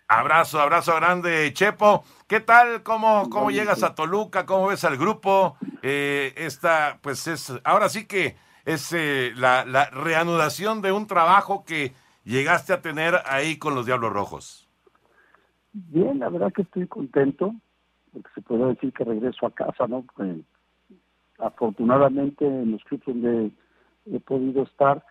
[0.07, 2.05] Abrazo, abrazo grande, Chepo.
[2.27, 2.81] ¿Qué tal?
[2.81, 4.45] ¿Cómo, cómo llegas a Toluca?
[4.45, 5.57] ¿Cómo ves al grupo?
[5.81, 11.65] Eh, esta, pues es, ahora sí que es eh, la, la reanudación de un trabajo
[11.65, 11.93] que
[12.27, 14.67] llegaste a tener ahí con los Diablos Rojos?
[15.73, 17.53] Bien, la verdad que estoy contento,
[18.11, 20.05] porque se puede decir que regreso a casa, ¿no?
[20.15, 20.37] Pues,
[21.39, 23.51] afortunadamente en los clubes donde
[24.11, 25.05] he podido estar,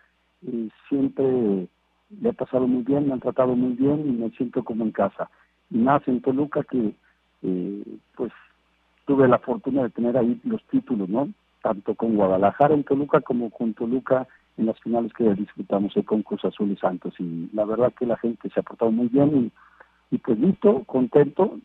[0.89, 1.67] siempre
[2.21, 4.91] le he pasado muy bien, me han tratado muy bien y me siento como en
[4.91, 5.29] casa.
[5.69, 6.93] Y más en Toluca que,
[7.43, 7.83] eh,
[8.15, 8.31] pues,
[9.05, 11.29] tuve la fortuna de tener ahí los títulos, ¿no?
[11.61, 14.27] Tanto con Guadalajara en Toluca como con Toluca
[14.57, 17.13] en las finales que disfrutamos el con Cruz Azul y Santos.
[17.19, 19.51] Y la verdad que la gente se ha portado muy bien
[20.11, 21.59] y, y pues listo, contento.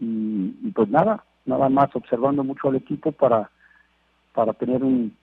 [0.00, 3.50] Y, pues nada, nada más observando mucho al equipo para,
[4.32, 5.14] para tener un,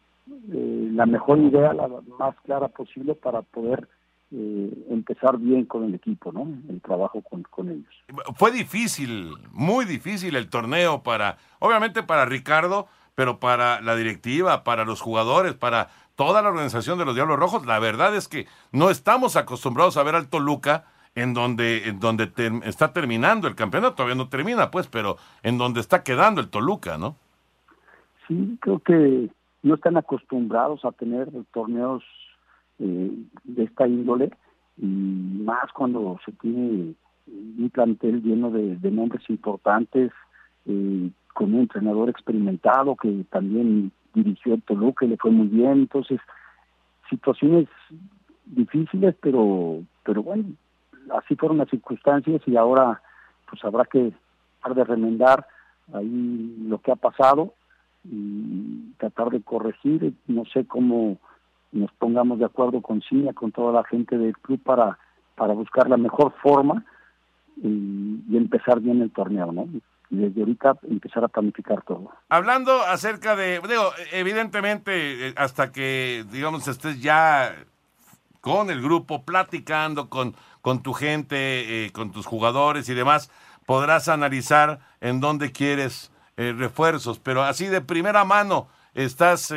[0.52, 3.88] eh, la mejor idea, la más clara posible para poder
[4.32, 6.48] eh, empezar bien con el equipo, ¿no?
[6.70, 7.96] El trabajo con, con ellos.
[8.36, 14.86] Fue difícil, muy difícil el torneo para, obviamente para Ricardo, pero para la directiva, para
[14.86, 17.66] los jugadores, para toda la organización de los Diablos Rojos.
[17.66, 20.84] La verdad es que no estamos acostumbrados a ver al Toluca
[21.16, 22.30] en donde, en donde
[22.66, 23.96] está terminando el campeonato.
[23.96, 27.16] Todavía no termina, pues, pero en donde está quedando el Toluca, ¿no?
[28.28, 29.30] Sí, creo que
[29.64, 32.04] no están acostumbrados a tener torneos
[32.80, 33.12] eh,
[33.46, 34.30] de esta índole
[34.76, 36.96] y más cuando se tiene
[37.28, 40.12] un plantel lleno de, nombres importantes,
[40.66, 45.72] eh, con un entrenador experimentado que también dirigió el Toluca y le fue muy bien,
[45.72, 46.20] entonces
[47.10, 47.68] situaciones
[48.46, 50.46] difíciles, pero pero bueno,
[51.16, 53.02] así fueron las circunstancias y ahora
[53.50, 54.14] pues habrá que
[54.62, 55.48] tratar de remendar
[55.94, 57.54] ahí lo que ha pasado
[58.04, 61.18] y tratar de corregir, no sé cómo
[61.72, 64.98] nos pongamos de acuerdo con Ciña, con toda la gente del club para
[65.36, 66.84] para buscar la mejor forma
[67.62, 69.68] y empezar bien el torneo, ¿no?
[70.10, 72.12] Y desde ahorita empezar a planificar todo.
[72.30, 77.56] Hablando acerca de, digo, evidentemente, eh, hasta que, digamos, estés ya
[78.42, 83.32] con el grupo, platicando con, con tu gente, eh, con tus jugadores y demás,
[83.66, 89.54] podrás analizar en dónde quieres eh, refuerzos, pero así de primera mano, estás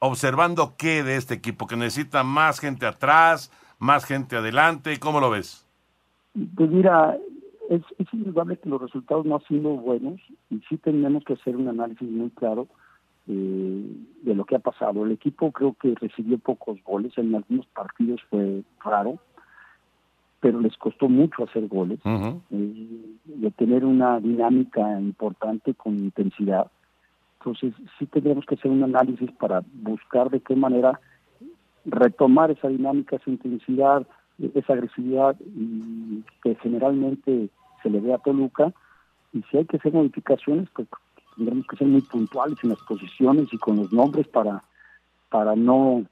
[0.00, 5.30] observando qué de este equipo, que necesita más gente atrás, más gente adelante, ¿cómo lo
[5.30, 5.66] ves?
[6.56, 7.16] Pues mira,
[7.70, 11.56] es, es indudable que los resultados no han sido buenos y sí tenemos que hacer
[11.56, 12.66] un análisis muy claro
[13.28, 15.06] eh, de lo que ha pasado.
[15.06, 19.20] El equipo creo que recibió pocos goles, en algunos partidos fue raro,
[20.40, 26.72] pero les costó mucho hacer goles, eh, de tener una dinámica importante con intensidad.
[27.38, 31.00] Entonces sí tendremos que hacer un análisis para buscar de qué manera
[31.84, 34.04] retomar esa dinámica, esa intensidad,
[34.54, 37.48] esa agresividad y que generalmente
[37.82, 38.72] se le ve a Toluca
[39.32, 40.88] y si hay que hacer modificaciones, pues
[41.36, 44.62] tendremos que ser muy puntuales en las posiciones y con los nombres para,
[45.28, 46.04] para no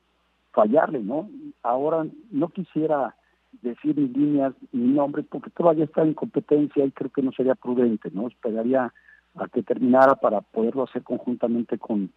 [0.53, 1.29] fallarle, ¿no?
[1.63, 3.15] Ahora no quisiera
[3.63, 7.55] decir ni líneas ni nombres porque todavía está en competencia y creo que no sería
[7.55, 8.29] prudente, ¿no?
[8.29, 8.93] Esperaría
[9.37, 12.11] a que terminara para poderlo hacer conjuntamente con,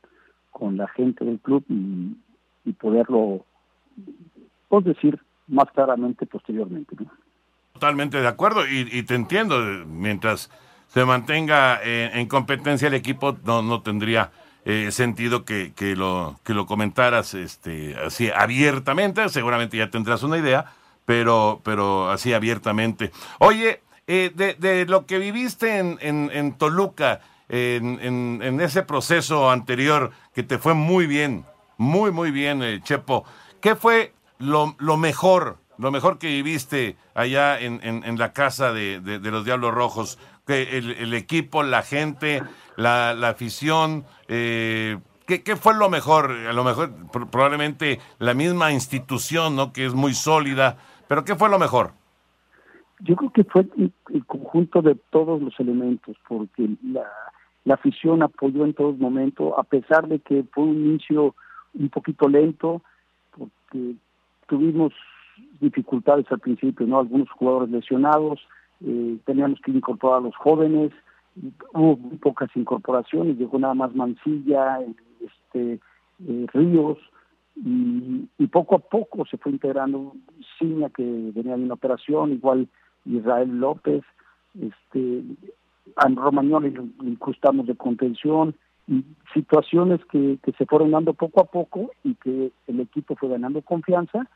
[0.52, 3.46] con la gente del club y, poderlo,
[4.70, 6.96] pues decir más claramente posteriormente.
[7.74, 9.60] Totalmente de acuerdo y, te entiendo.
[9.86, 10.50] Mientras
[10.88, 14.32] se mantenga eh, en competencia el equipo, no, no tendría
[14.66, 19.28] eh, sentido que, lo, que lo comentaras este, así abiertamente.
[19.30, 20.66] Seguramente ya tendrás una idea,
[21.06, 23.12] pero, pero así abiertamente.
[23.40, 28.00] Oye, eh, de, lo que viviste en, en, Toluca, en,
[28.42, 31.46] en, ese proceso anterior que te fue muy bien,
[31.78, 33.26] muy, muy bien, Chepo,
[33.62, 39.00] ¿qué fue lo, lo mejor, lo mejor que viviste allá en, en la casa de,
[39.00, 40.20] de, los Diablos Rojos?
[40.46, 42.44] Que el, el, equipo, la gente,
[42.78, 46.32] la, la afición, eh, ¿qué, ¿qué, fue lo mejor?
[46.32, 46.92] A lo mejor
[47.32, 49.74] probablemente la misma institución, ¿no?
[49.74, 51.94] Que es muy sólida, pero ¿qué fue lo mejor?
[53.00, 53.92] Yo creo que fue el,
[54.28, 57.08] conjunto de todos los elementos, porque la,
[57.64, 61.36] la afición apoyó en todo momento, a pesar de que fue un inicio
[61.74, 62.84] un poquito lento,
[63.36, 63.96] porque
[64.48, 64.94] tuvimos
[65.60, 67.00] dificultades al principio, ¿no?
[67.00, 68.40] Algunos jugadores lesionados,
[68.86, 70.92] eh, teníamos que incorporar a los jóvenes,
[71.74, 74.80] hubo muy pocas incorporaciones, llegó nada más Mancilla,
[75.20, 75.80] este,
[76.28, 76.98] eh, Ríos,
[77.56, 80.14] y, poco a poco se fue integrando
[80.58, 82.68] Ciña, que venía de una operación, igual
[83.06, 84.04] Israel López,
[84.60, 85.24] este,
[85.96, 86.74] a Romagnoli
[87.04, 88.56] incrustamos de contención,
[88.88, 93.62] y situaciones que se fueron dando poco a poco y que el equipo fue ganando
[93.62, 94.28] confianza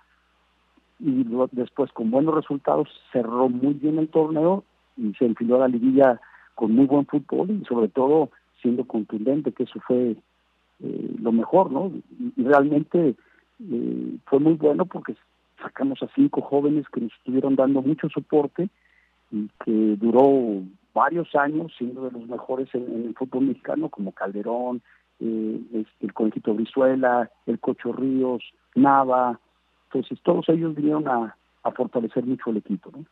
[0.99, 4.63] y después con buenos resultados cerró muy bien el torneo
[4.97, 6.21] y se enfiló a la liguilla
[6.55, 8.29] con muy buen fútbol y sobre todo
[8.61, 10.15] siendo contundente, que eso fue
[10.79, 11.91] eh, lo mejor, ¿no?
[12.37, 13.15] Y, realmente
[13.59, 15.15] eh, fue muy bueno porque
[15.61, 18.69] sacamos a cinco jóvenes que nos estuvieron dando mucho soporte
[19.31, 24.81] y que duró varios años siendo de los mejores en, el fútbol mexicano, como Calderón,
[25.19, 28.43] eh, este, el Conejito Brizuela, el Cocho Ríos,
[28.75, 29.39] Nava.
[29.95, 31.35] Entonces, todos ellos vinieron a,
[31.75, 32.91] fortalecer mucho el equipo.
[32.95, 33.05] ¿no?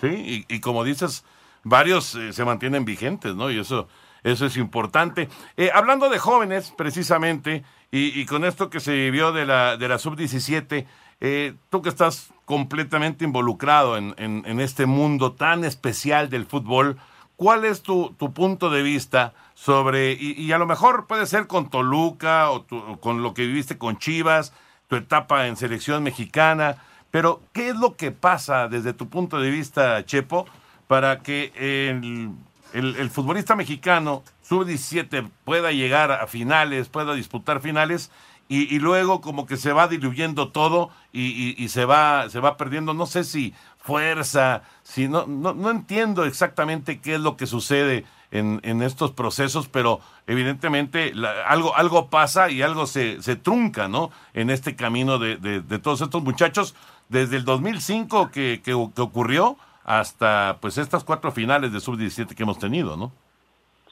[0.00, 1.24] Sí, y, como dices,
[1.64, 3.50] varios eh, se mantienen vigentes, ¿no?
[3.50, 3.88] Y eso,
[4.22, 5.28] eso es importante.
[5.58, 9.98] Eh, hablando de jóvenes, precisamente, y, con esto que se vivió de la, de la
[9.98, 10.86] sub-17,
[11.20, 16.96] eh, tú que estás completamente involucrado en, en, este mundo tan especial del fútbol,
[17.36, 21.68] ¿cuál es tu, tu punto de vista sobre, y, a lo mejor puede ser con
[21.68, 22.64] Toluca o,
[22.98, 24.54] con lo que viviste con Chivas,
[24.90, 26.76] tu etapa en selección mexicana,
[27.12, 30.46] pero ¿qué es lo que pasa desde tu punto de vista, Chepo,
[30.88, 32.34] para que el,
[32.72, 38.10] el, futbolista mexicano sub-17 pueda llegar a finales, pueda disputar finales
[38.48, 43.06] y, luego como que se va diluyendo todo y, se va se va perdiendo no
[43.06, 43.54] sé si
[43.90, 49.10] fuerza si no no, no entiendo exactamente qué es lo que sucede en, en estos
[49.10, 49.98] procesos pero
[50.28, 51.12] evidentemente
[51.44, 56.00] algo algo pasa y algo se, se trunca no en este camino de, de, todos
[56.02, 56.76] estos muchachos
[57.08, 62.44] desde el 2005 que, que, ocurrió hasta pues estas cuatro finales de sub 17 que
[62.44, 63.10] hemos tenido no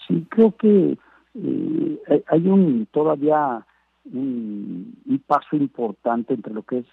[0.07, 0.97] sí creo que
[1.35, 3.67] eh, hay un todavía
[4.05, 6.87] un, paso importante entre lo que es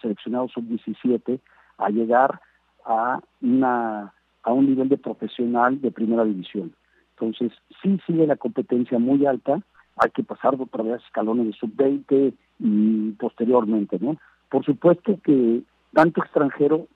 [0.00, 1.40] seleccionado sub-17
[1.78, 2.40] a llegar
[2.84, 4.12] a una
[4.42, 6.72] a un nivel de profesional de primera división.
[7.14, 9.60] Entonces, sí sigue la competencia muy alta,
[9.96, 14.16] hay que pasar otra vez escalones de sub-20 y posteriormente, ¿no?
[14.48, 15.62] Por supuesto que
[15.92, 16.86] tanto extranjero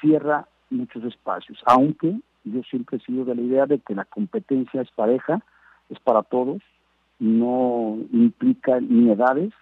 [0.00, 4.82] cierra muchos espacios, aunque yo siempre he sido de la idea de que la competencia
[4.82, 5.42] es pareja,
[5.88, 6.62] es para todos,
[7.18, 9.52] no implica ni edades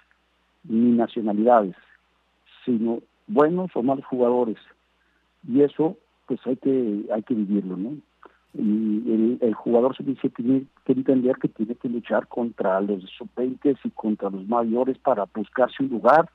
[0.64, 1.76] ni nacionalidades,
[2.64, 3.00] sino
[3.30, 4.58] buenos o malos jugadores.
[5.46, 7.96] Y eso, pues hay que, hay que vivirlo, ¿no?
[8.52, 13.78] Y el, jugador se dice tiene que entender que tiene que luchar contra los sub-20
[13.84, 16.28] y contra los mayores para buscarse un lugar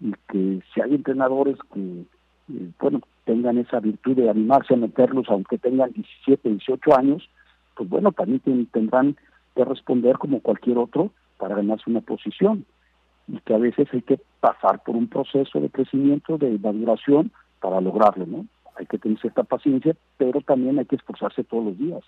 [0.00, 5.26] y que si hay entrenadores que, eh, bueno, tengan esa virtud de animarse a meterlos
[5.28, 7.28] aunque tengan 17, 18 años,
[7.76, 8.40] pues bueno, también
[8.72, 9.16] tendrán
[9.54, 12.64] que responder como cualquier otro para ganarse una posición
[13.28, 17.30] y que a veces hay que pasar por un proceso de crecimiento, de maduración
[17.60, 18.46] para lograrlo, ¿no?
[18.76, 22.02] Hay que tener cierta paciencia, pero también hay que esforzarse todos los días.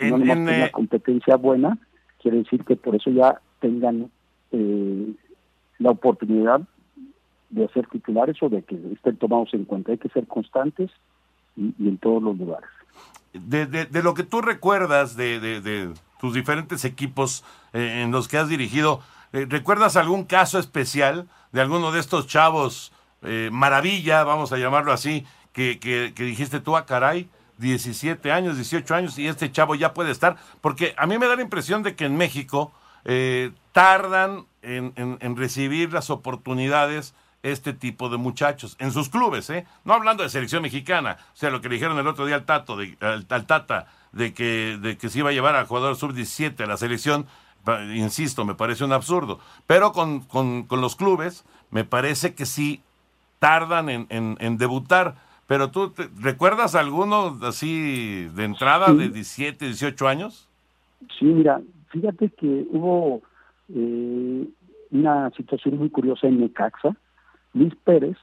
[0.00, 1.78] no nomás una eh, competencia buena,
[2.20, 4.10] quiere decir que por eso ya tengan
[4.52, 5.12] eh,
[5.78, 6.60] la oportunidad
[7.48, 9.92] de ser titulares o de que estén tomados en cuenta.
[9.92, 10.90] Hay que ser constantes
[11.56, 12.68] y, en todos los lugares.
[13.32, 18.36] De, de, lo que tú recuerdas de, de tus diferentes equipos eh, en los que
[18.36, 19.00] has dirigido.
[19.32, 24.92] Eh, ¿Recuerdas algún caso especial de alguno de estos chavos, eh, maravilla, vamos a llamarlo
[24.92, 29.74] así, que, que, dijiste tú, a ah, caray, 17 años, 18 años y este chavo
[29.74, 30.36] ya puede estar?
[30.60, 32.72] Porque a mí me da la impresión de que en México
[33.72, 39.66] tardan en, en, recibir las oportunidades este tipo de muchachos en sus clubes, ¿eh?
[39.84, 42.44] No hablando de selección mexicana, o sea, lo que le dijeron el otro día al
[42.44, 46.62] Tato, de, al Tata, de que, de que se iba a llevar al jugador sub-17
[46.62, 47.26] a la selección,
[47.94, 49.38] insisto, me parece un absurdo.
[49.66, 52.82] Pero con, con, con, los clubes, me parece que sí
[53.38, 55.16] tardan en, en, debutar.
[55.46, 60.48] Pero tú, ¿recuerdas alguno así de entrada de 17, 18 años?
[61.18, 63.22] Sí, mira, fíjate que hubo
[63.74, 64.46] eh,
[64.90, 66.96] una situación muy curiosa en Necaxa.
[67.54, 68.16] Luis Pérez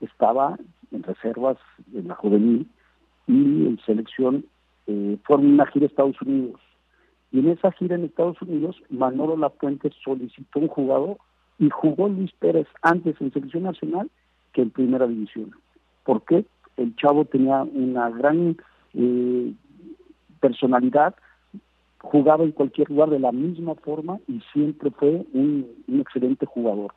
[0.00, 0.56] estaba
[0.90, 1.58] en reservas
[1.92, 2.68] en la juvenil
[3.26, 4.44] y en selección
[4.86, 6.60] eh, fueron una gira a Estados Unidos.
[7.34, 11.16] Y en esa gira en Estados Unidos, Manolo Lapuente solicitó un jugador
[11.58, 14.08] y jugó Luis Pérez antes en selección nacional
[14.52, 15.50] que en primera división.
[16.04, 16.44] ¿Por qué?
[16.76, 18.56] El chavo tenía una gran
[18.94, 19.52] eh,
[20.38, 21.16] personalidad,
[21.98, 26.94] jugaba en cualquier lugar de la misma forma y siempre fue un, excelente jugador.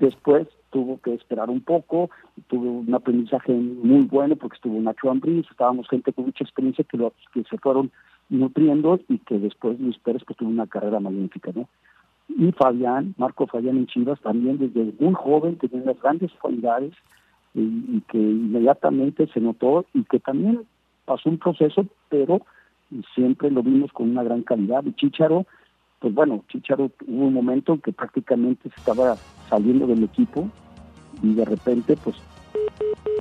[0.00, 2.10] Después tuvo que esperar un poco,
[2.48, 7.44] tuvo un aprendizaje muy bueno porque estuvo Nacho Ambriz, estábamos gente con mucha experiencia que,
[7.48, 7.92] se fueron
[8.28, 11.68] nutriendo y que después Luis Pérez pues, tuvo una carrera magnífica, ¿no?
[12.28, 16.92] Y Fabián, Marco Fabián en Chivas, también desde un joven tenía unas grandes cualidades
[17.54, 20.62] y, y, que inmediatamente se notó y que también
[21.04, 22.42] pasó un proceso, pero
[23.14, 24.84] siempre lo vimos con una gran calidad.
[24.84, 25.46] Y Chicharo,
[26.00, 29.16] pues bueno, Chicharo hubo un momento en que prácticamente se estaba
[29.48, 30.50] saliendo del equipo
[31.22, 32.16] y de repente, pues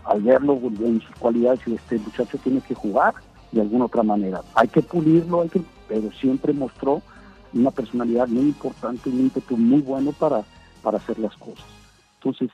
[0.06, 3.14] al verlo en sus cualidades, este muchacho tiene que jugar
[3.56, 4.42] de alguna otra manera.
[4.54, 7.02] Hay que pulirlo, hay que, pero siempre mostró
[7.54, 10.44] una personalidad muy importante, un ímpetu muy bueno para,
[10.84, 11.66] para hacer las cosas.
[12.20, 12.50] Entonces,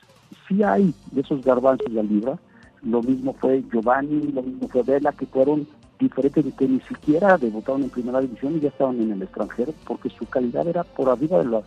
[0.46, 2.38] sí hay de esos garbanzos de libra,
[2.82, 5.66] lo mismo fue Giovanni, lo mismo fue Vela, que fueron
[5.98, 9.74] diferentes de que ni siquiera debutaron en primera división y ya estaban en el extranjero,
[9.84, 11.64] porque su calidad era por arriba de lo,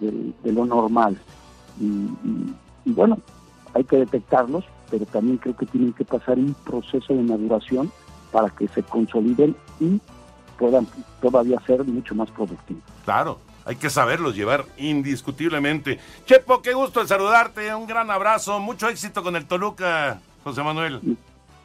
[0.00, 1.18] de, lo normal.
[1.78, 2.08] Y,
[2.86, 3.18] y bueno,
[3.74, 7.90] hay que detectarlos, pero también creo que tienen que pasar un proceso de maduración
[8.30, 10.00] para que se consoliden y
[10.58, 10.86] puedan
[11.20, 12.82] todavía ser mucho más productivos.
[13.04, 15.98] Claro, hay que saberlos llevar indiscutiblemente.
[16.26, 21.00] Chepo, qué gusto saludarte, un gran abrazo, mucho éxito con el Toluca, José Manuel.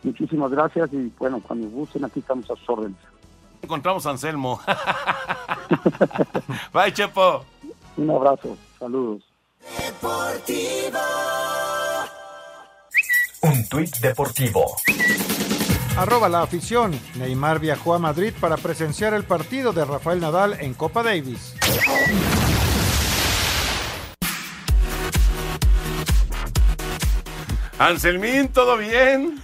[0.04, 2.98] Muchísimas gracias y bueno, cuando gusten aquí estamos a sus órdenes.
[3.62, 4.60] Encontramos a Anselmo.
[6.74, 7.46] Bye, Chepo.
[7.96, 9.24] Un abrazo, saludos.
[13.42, 14.76] Un tuit deportivo.
[15.96, 16.92] Arroba la afición.
[17.20, 21.56] Neymar viajó a Madrid para presenciar el partido de Rafael Nadal en Copa Davis.
[27.78, 29.36] Anselmín, ¿todo bien?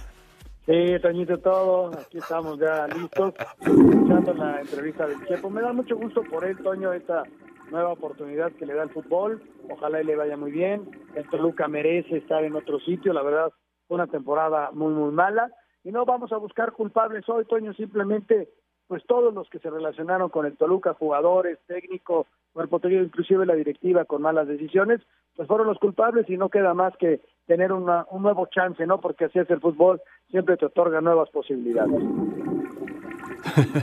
[0.66, 1.92] Sí, Toñito, todo.
[1.92, 5.50] Aquí estamos ya listos, escuchando la entrevista del Chepo.
[5.50, 7.22] Me da mucho gusto por él, Toño, esta
[7.70, 9.40] nueva oportunidad que le da el fútbol.
[9.68, 10.90] Ojalá y le vaya muy bien.
[11.14, 13.12] El Toluca merece estar en otro sitio.
[13.12, 13.52] La verdad,
[13.86, 15.48] fue una temporada muy, muy mala
[15.84, 18.48] y no vamos a buscar culpables hoy, Toño, simplemente
[18.90, 23.54] pues todos los que se relacionaron con el Toluca, jugadores, técnico, cuerpo técnico, inclusive la
[23.54, 25.00] directiva con malas decisiones,
[25.36, 29.00] pues fueron los culpables y no queda más que tener una, un nuevo chance, ¿no?
[29.00, 32.02] Porque así es el fútbol, siempre te otorga nuevas posibilidades.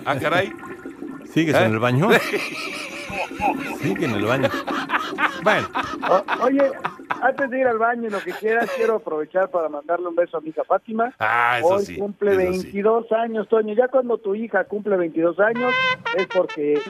[0.06, 0.52] ah, caray.
[1.24, 2.10] ¿Sigues en el baño?
[3.80, 4.50] Sigue en el baño.
[5.44, 5.68] Bueno.
[6.42, 6.72] oye,
[7.22, 10.38] antes de ir al baño y lo que quieras, quiero aprovechar para mandarle un beso
[10.38, 11.14] a mi hija Fátima.
[11.20, 13.74] Ah, eso Hoy cumple 22 años, Toño.
[13.74, 15.74] Ya cuando tu hija cumple 22 años
[16.16, 16.82] es porque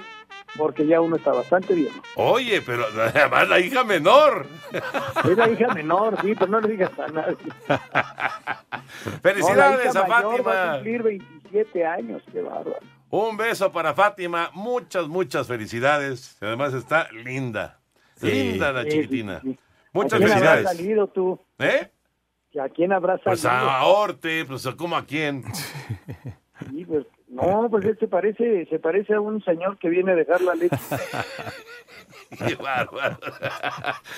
[0.55, 1.93] porque ya uno está bastante bien.
[2.15, 4.47] Oye, pero además la hija menor.
[4.71, 7.37] Es la hija menor, sí, pero no le digas a nadie.
[9.21, 10.43] Felicidades a Fátima.
[10.43, 12.79] Va a cumplir 27 años, qué bárbaro.
[13.09, 16.37] Un beso para Fátima, muchas, muchas felicidades.
[16.41, 17.79] Además está linda,
[18.21, 19.41] linda la chiquitina.
[19.93, 20.65] Muchas felicidades.
[20.65, 21.39] ¿A quién salido tú?
[21.59, 21.89] ¿Eh?
[22.61, 23.63] ¿A quién habrás pues salido?
[23.63, 25.43] Pues a Orte, pues ¿cómo a quién?
[26.69, 30.15] Sí, pues, no, pues él se parece, se parece a un señor que viene a
[30.15, 30.75] dejar la leche.
[32.47, 33.19] Qué bárbaro.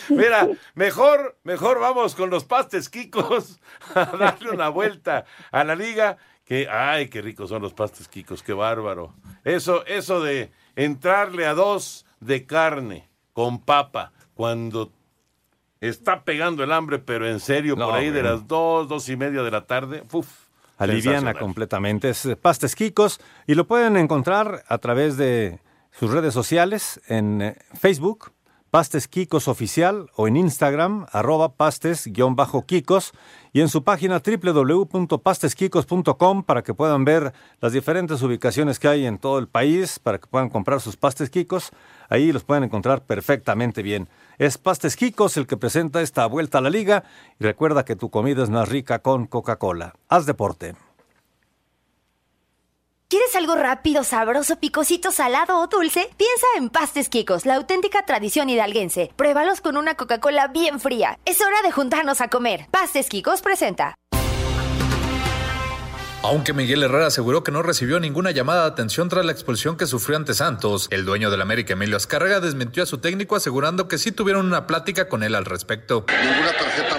[0.09, 3.59] Mira, mejor, mejor vamos con los pastes Kikos
[3.93, 6.17] a darle una vuelta a la liga
[6.49, 9.13] que, ay, qué ricos son los pastes quicos, qué bárbaro.
[9.43, 14.91] Eso, eso de entrarle a dos de carne con papa cuando
[15.79, 19.43] está pegando el hambre, pero en serio, por ahí de las dos, dos y media
[19.43, 20.27] de la tarde, uf,
[20.79, 22.09] Aliviana completamente.
[22.09, 25.59] Es Pastes Quicos y lo pueden encontrar a través de
[25.91, 28.31] sus redes sociales en eh, Facebook,
[28.71, 33.13] Pastes Kikos Oficial o en Instagram, arroba pastes-kikos
[33.51, 39.17] y en su página www.pasteskikos.com para que puedan ver las diferentes ubicaciones que hay en
[39.17, 41.71] todo el país, para que puedan comprar sus pastes Kikos.
[42.09, 44.07] Ahí los pueden encontrar perfectamente bien.
[44.37, 47.05] Es Pastes Kikos el que presenta esta vuelta a la liga
[47.39, 49.95] y recuerda que tu comida es más rica con Coca-Cola.
[50.09, 50.75] Haz deporte.
[53.11, 56.11] ¿Quieres algo rápido, sabroso, picosito, salado o dulce?
[56.15, 59.11] Piensa en Pastes Quicos, la auténtica tradición hidalguense.
[59.15, 61.17] Pruébalos con una Coca-Cola bien fría.
[61.25, 62.67] Es hora de juntarnos a comer.
[62.69, 63.95] Pastes Quicos presenta.
[66.21, 69.87] Aunque Miguel Herrera aseguró que no recibió ninguna llamada de atención tras la expulsión que
[69.87, 73.97] sufrió ante Santos, el dueño del América Emilio Azcárraga desmintió a su técnico asegurando que
[73.97, 76.05] sí tuvieron una plática con él al respecto.
[76.09, 76.95] Ninguna tarjeta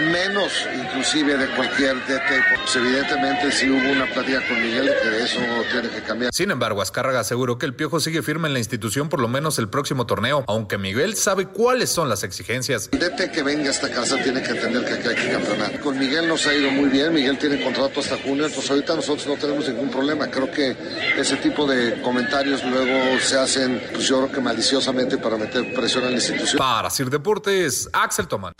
[0.00, 2.58] menos inclusive de cualquier DT.
[2.60, 5.40] Pues evidentemente sí hubo una plática con Miguel y que de eso
[5.70, 6.30] tiene que cambiar.
[6.32, 9.58] Sin embargo, Azcárraga aseguró que el Piojo sigue firme en la institución por lo menos
[9.58, 12.88] el próximo torneo, aunque Miguel sabe cuáles son las exigencias.
[12.92, 15.80] El DT que venga a esta casa tiene que entender que aquí hay que campeonar.
[15.80, 19.26] Con Miguel nos ha ido muy bien, Miguel tiene contrato hasta junio, entonces ahorita nosotros
[19.26, 20.28] no tenemos ningún problema.
[20.30, 20.76] Creo que
[21.16, 26.04] ese tipo de comentarios luego se hacen, pues yo creo que maliciosamente para meter presión
[26.04, 26.58] a la institución.
[26.58, 28.52] Para Sir Deportes, Axel Toman.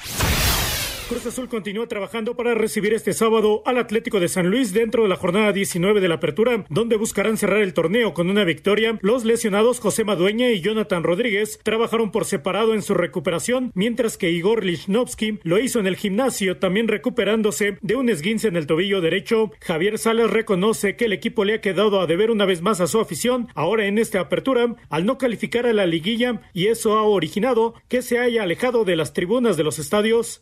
[1.11, 5.09] Cruz Azul continúa trabajando para recibir este sábado al Atlético de San Luis dentro de
[5.09, 8.97] la jornada 19 de la apertura, donde buscarán cerrar el torneo con una victoria.
[9.03, 14.31] Los lesionados José Madueña y Jonathan Rodríguez trabajaron por separado en su recuperación, mientras que
[14.31, 19.01] Igor Lichnowsky lo hizo en el gimnasio, también recuperándose de un esguince en el tobillo
[19.01, 19.51] derecho.
[19.63, 22.87] Javier Salas reconoce que el equipo le ha quedado a deber una vez más a
[22.87, 27.03] su afición, ahora en esta apertura, al no calificar a la liguilla, y eso ha
[27.03, 30.41] originado que se haya alejado de las tribunas de los estadios.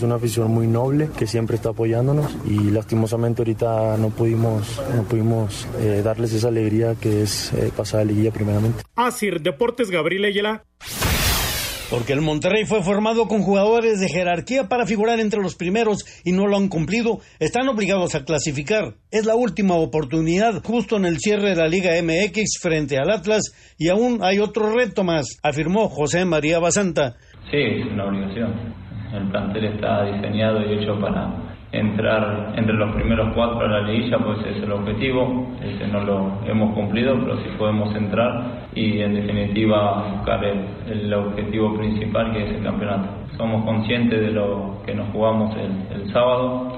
[0.00, 5.02] Es una afición muy noble que siempre está apoyándonos y lastimosamente ahorita no pudimos, no
[5.02, 8.82] pudimos eh, darles esa alegría que es eh, pasar a la liguilla primeramente.
[8.96, 10.64] Asir Deportes Gabriel Ayala.
[11.90, 16.32] Porque el Monterrey fue formado con jugadores de jerarquía para figurar entre los primeros y
[16.32, 18.94] no lo han cumplido, están obligados a clasificar.
[19.10, 23.74] Es la última oportunidad justo en el cierre de la Liga MX frente al Atlas
[23.76, 27.16] y aún hay otro reto más, afirmó José María Basanta.
[27.50, 28.89] Sí, es una obligación.
[29.14, 31.30] El plantel está diseñado y hecho para
[31.72, 35.46] entrar entre los primeros cuatro a la liguilla, pues ese es el objetivo.
[35.62, 41.76] Ese no lo hemos cumplido, pero sí podemos entrar y en definitiva buscar el, objetivo
[41.76, 43.08] principal que es el campeonato.
[43.36, 46.72] Somos conscientes de lo que nos jugamos el, sábado,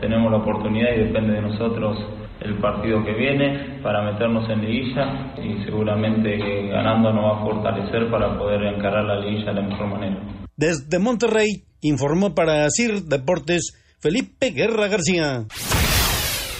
[0.00, 1.98] tenemos la oportunidad y depende de nosotros
[2.40, 8.08] el partido que viene para meternos en liguilla y seguramente ganando nos va a fortalecer
[8.08, 10.16] para poder encarar la liguilla de la mejor manera.
[10.60, 15.46] Desde Monterrey informó para CIR Deportes Felipe Guerra García.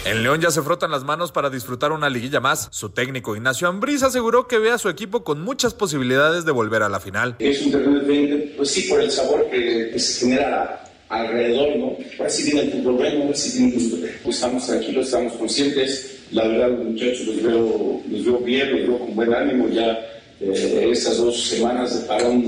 [0.05, 2.67] En León ya se frotan las manos para disfrutar una liguilla más.
[2.71, 6.81] Su técnico Ignacio Ambriz aseguró que ve a su equipo con muchas posibilidades de volver
[6.81, 7.35] a la final.
[7.37, 11.97] Es un torneo diferente, pues sí, por el sabor que, que se genera alrededor, ¿no?
[12.17, 16.23] Ahora sí tiene el fútbol bueno, ahora sí tiene pues estamos tranquilos, estamos conscientes.
[16.31, 19.69] La verdad, los muchachos los veo, los veo bien, los veo con buen ánimo.
[19.69, 19.95] Ya
[20.41, 22.43] eh, estas dos semanas de parón,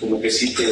[0.00, 0.66] como que sí te,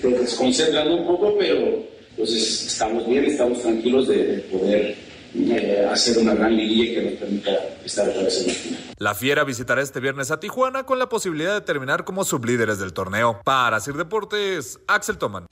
[0.00, 1.84] te desconcentran un poco, pero
[2.16, 4.96] pues estamos bien, estamos tranquilos de poder
[5.34, 7.50] eh, hacer una gran liguilla que nos permita
[7.84, 8.80] estar otra vez en la final.
[8.98, 12.92] La Fiera visitará este viernes a Tijuana con la posibilidad de terminar como sublíderes del
[12.92, 13.40] torneo.
[13.44, 15.46] Para Sir Deportes, Axel Toman.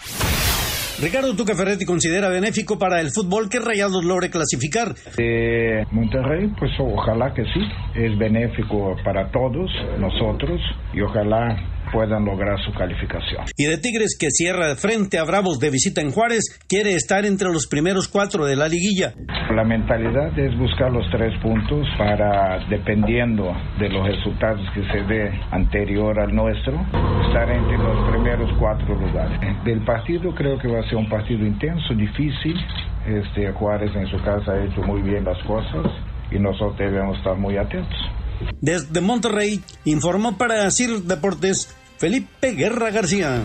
[0.99, 4.95] Ricardo Tuca Ferretti considera benéfico para el fútbol que Rayados logre clasificar.
[5.19, 7.61] Eh, Monterrey, pues ojalá que sí,
[7.95, 10.59] es benéfico para todos nosotros
[10.95, 13.45] y ojalá puedan lograr su calificación.
[13.57, 17.53] Y de Tigres que cierra frente a Bravos de visita en Juárez, quiere estar entre
[17.53, 19.13] los primeros cuatro de la liguilla.
[19.55, 25.31] La mentalidad es buscar los tres puntos para, dependiendo de los resultados que se dé
[25.51, 26.75] anterior al nuestro,
[27.27, 29.65] estar entre los primeros cuatro lugares.
[29.65, 32.57] Del partido creo que va a ser un partido intenso, difícil.
[33.07, 35.87] Este Juárez en su casa ha hecho muy bien las cosas
[36.31, 37.99] y nosotros debemos estar muy atentos.
[38.61, 41.69] Desde Monterrey informó para CIR Deportes
[41.99, 43.43] Felipe Guerra García.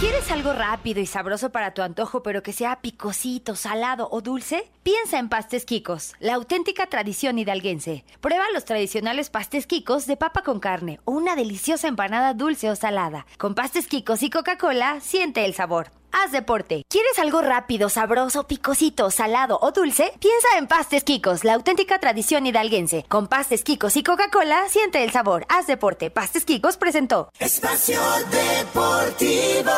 [0.00, 4.70] ¿Quieres algo rápido y sabroso para tu antojo, pero que sea picosito, salado o dulce?
[4.82, 8.04] Piensa en Pastes Quicos, la auténtica tradición hidalguense.
[8.20, 12.76] Prueba los tradicionales pastes Quicos de papa con carne o una deliciosa empanada dulce o
[12.76, 13.26] salada.
[13.38, 15.90] Con pastes Quicos y Coca-Cola, siente el sabor.
[16.18, 16.82] Haz deporte.
[16.88, 20.14] ¿Quieres algo rápido, sabroso, picosito, salado o dulce?
[20.18, 23.04] Piensa en Pastes Quicos, la auténtica tradición hidalguense.
[23.06, 25.44] Con Pastes Quicos y Coca-Cola, siente el sabor.
[25.50, 26.10] Haz deporte.
[26.10, 27.28] Pastes Quicos presentó.
[27.38, 28.00] Espacio
[28.30, 29.72] Deportivo.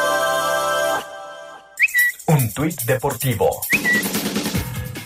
[2.29, 3.61] Un tuit deportivo.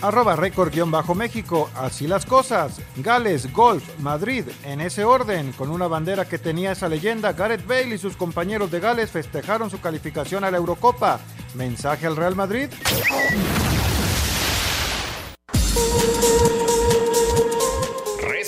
[0.03, 2.81] Arroba récord-méxico, así las cosas.
[2.97, 7.95] Gales, Golf, Madrid, en ese orden, con una bandera que tenía esa leyenda, Gareth Bale
[7.95, 11.21] y sus compañeros de Gales festejaron su calificación a la Eurocopa.
[11.55, 12.69] ¿Mensaje al Real Madrid?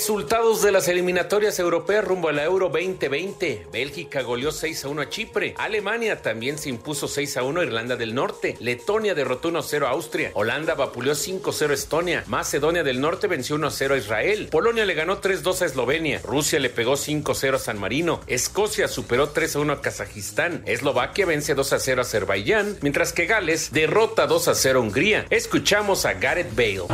[0.06, 3.66] Resultados de las eliminatorias europeas rumbo a la Euro 2020.
[3.72, 5.54] Bélgica goleó 6 a 1 a Chipre.
[5.58, 8.56] Alemania también se impuso 6 a 1 a Irlanda del Norte.
[8.60, 10.30] Letonia derrotó 1 a 0 a Austria.
[10.34, 12.24] Holanda vapuleó 5 a 0 a Estonia.
[12.28, 14.48] Macedonia del Norte venció 1 a 0 a Israel.
[14.52, 16.20] Polonia le ganó 3 a 2 a Eslovenia.
[16.22, 18.20] Rusia le pegó 5 a 0 a San Marino.
[18.28, 20.62] Escocia superó 3 a 1 a Kazajistán.
[20.66, 22.78] Eslovaquia vence 2 a 0 a Azerbaiyán.
[22.80, 25.26] Mientras que Gales derrota 2 a 0 a Hungría.
[25.30, 26.84] Escuchamos a Gareth Bale.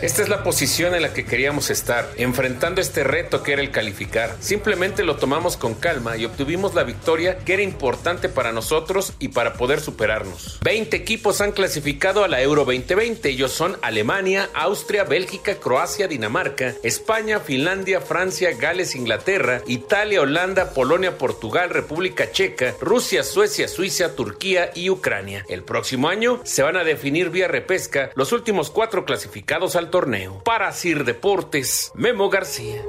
[0.00, 3.70] Esta es la posición en la que queríamos estar enfrentando este reto que era el
[3.70, 4.36] calificar.
[4.40, 9.28] Simplemente lo tomamos con calma y obtuvimos la victoria que era importante para nosotros y
[9.28, 10.58] para poder superarnos.
[10.62, 13.28] 20 equipos han clasificado a la Euro 2020.
[13.28, 21.18] Ellos son Alemania, Austria, Bélgica, Croacia, Dinamarca, España, Finlandia, Francia, Gales, Inglaterra, Italia, Holanda, Polonia,
[21.18, 25.44] Portugal, República Checa, Rusia, Suecia, Suiza, Turquía y Ucrania.
[25.48, 30.42] El próximo año se van a definir vía repesca los últimos cuatro clasificados al torneo.
[30.44, 32.82] Para Sir Deportes, Memo García.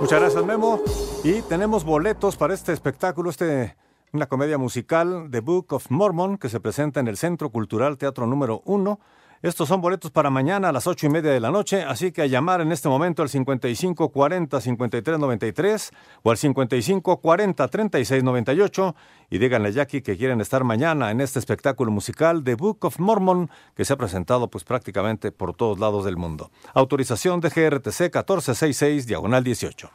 [0.00, 0.80] Muchas gracias, Memo.
[1.24, 3.76] Y tenemos boletos para este espectáculo, este
[4.12, 8.26] una comedia musical, The Book of Mormon, que se presenta en el Centro Cultural Teatro
[8.26, 8.98] número 1
[9.42, 12.20] estos son boletos para mañana a las ocho y media de la noche, así que
[12.22, 18.94] a llamar en este momento al 5540-5393 o al 5540-3698
[19.30, 22.98] y díganle a Jackie que quieren estar mañana en este espectáculo musical The Book of
[22.98, 26.50] Mormon que se ha presentado pues prácticamente por todos lados del mundo.
[26.74, 29.90] Autorización de GRTC 1466 diagonal 18.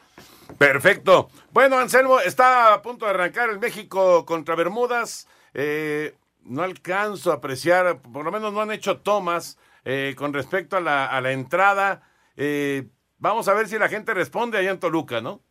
[0.57, 1.29] Perfecto.
[1.51, 5.27] Bueno, Anselmo, está a punto de arrancar el México contra Bermudas.
[5.53, 6.15] Eh,
[6.45, 10.81] no alcanzo a apreciar, por lo menos no han hecho tomas eh, con respecto a
[10.81, 12.03] la, a la entrada.
[12.37, 12.87] Eh,
[13.17, 15.41] vamos a ver si la gente responde allá en Toluca, ¿no?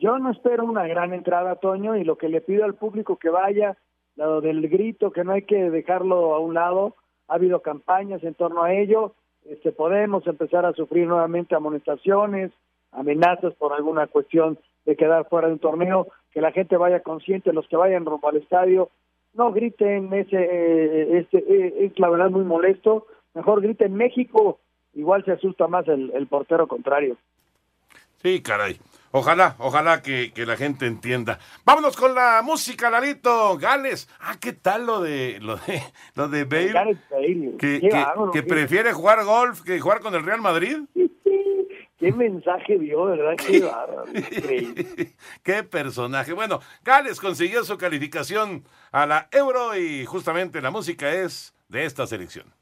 [0.00, 3.30] Yo no espero una gran entrada, Toño, y lo que le pido al público que
[3.30, 3.76] vaya,
[4.14, 6.94] lo del grito, que no hay que dejarlo a un lado.
[7.26, 9.14] Ha habido campañas en torno a ello.
[9.44, 12.52] Este, podemos empezar a sufrir nuevamente amonestaciones,
[12.92, 16.06] amenazas por alguna cuestión de quedar fuera de un torneo.
[16.30, 18.90] Que la gente vaya consciente, los que vayan rumbo al estadio,
[19.34, 24.60] no griten, ese, eh, este, eh, es la verdad muy molesto, mejor griten México,
[24.94, 27.16] igual se asusta más el, portero contrario.
[28.22, 28.78] Sí, caray.
[29.10, 31.38] Ojalá, ojalá que, la gente entienda.
[31.64, 33.56] Vámonos con la música, Lalito.
[33.56, 34.08] Gales.
[34.20, 35.80] Ah, ¿qué tal lo de lo de
[36.14, 36.98] lo de Bale?
[37.58, 37.80] Que,
[38.32, 40.78] que, prefiere jugar golf que jugar con el Real Madrid.
[41.98, 43.34] Qué mensaje dio, ¿verdad?
[43.36, 46.32] Qué Qué personaje.
[46.32, 52.06] Bueno, Gales consiguió su calificación a la Euro y justamente la música es de esta
[52.06, 52.54] selección.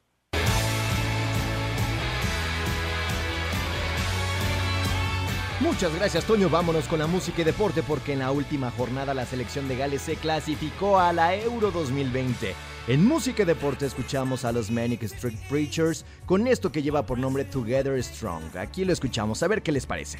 [5.59, 6.49] Muchas gracias, Toño.
[6.49, 10.01] Vámonos con la música y deporte porque en la última jornada la selección de Gales
[10.01, 12.55] se clasificó a la Euro 2020.
[12.87, 17.19] En música y deporte escuchamos a los Manic Street Preachers con esto que lleva por
[17.19, 18.55] nombre Together Strong.
[18.55, 20.19] Aquí lo escuchamos, a ver qué les parece.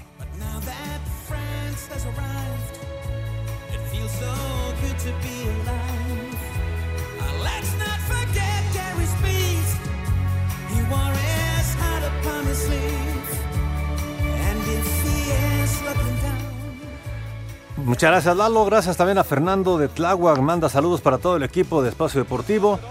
[17.87, 21.81] Muchas gracias Lalo, gracias también a Fernando de Tláhuac, manda saludos para todo el equipo
[21.81, 22.81] de Espacio Deportivo.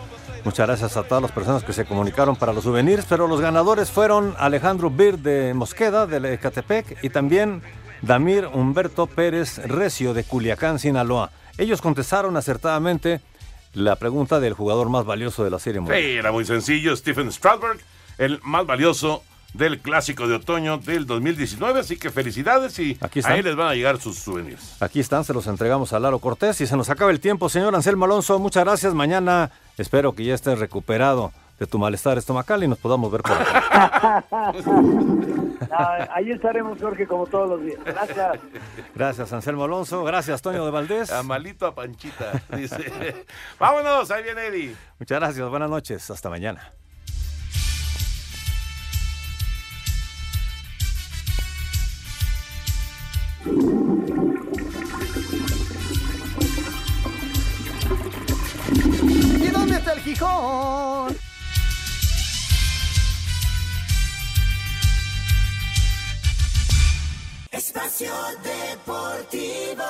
[0.43, 3.91] Muchas gracias a todas las personas que se comunicaron para los souvenirs, pero los ganadores
[3.91, 7.61] fueron Alejandro Bir de Mosqueda, de Ecatepec, y también
[8.01, 11.31] Damir Humberto Pérez Recio de Culiacán, Sinaloa.
[11.59, 13.21] Ellos contestaron acertadamente
[13.75, 15.83] la pregunta del jugador más valioso de la serie.
[15.83, 17.81] Sí, era muy sencillo, Stephen Strasberg,
[18.17, 19.23] el más valioso
[19.55, 21.81] del clásico de otoño del 2019.
[21.81, 24.81] Así que felicidades y ahí les van a llegar sus souvenirs.
[24.81, 27.75] Aquí están, se los entregamos a Laro Cortés y se nos acaba el tiempo, señor
[27.75, 28.39] Anselmo Alonso.
[28.39, 28.95] Muchas gracias.
[28.95, 33.33] Mañana espero que ya estés recuperado de tu malestar estomacal y nos podamos ver por
[36.15, 37.79] ahí estaremos, Jorge, como todos los días.
[37.85, 38.39] Gracias.
[38.95, 40.05] Gracias, Anselmo Alonso.
[40.05, 41.11] Gracias, Toño de Valdés.
[41.11, 43.25] A malito a Panchita, dice.
[43.59, 44.77] Vámonos, ahí viene Eddie.
[44.99, 46.11] Muchas gracias, buenas noches.
[46.11, 46.73] Hasta mañana.
[53.47, 53.49] ¿Y
[59.51, 61.17] dónde está el Gijón?
[67.53, 69.85] Espacio Deportivo.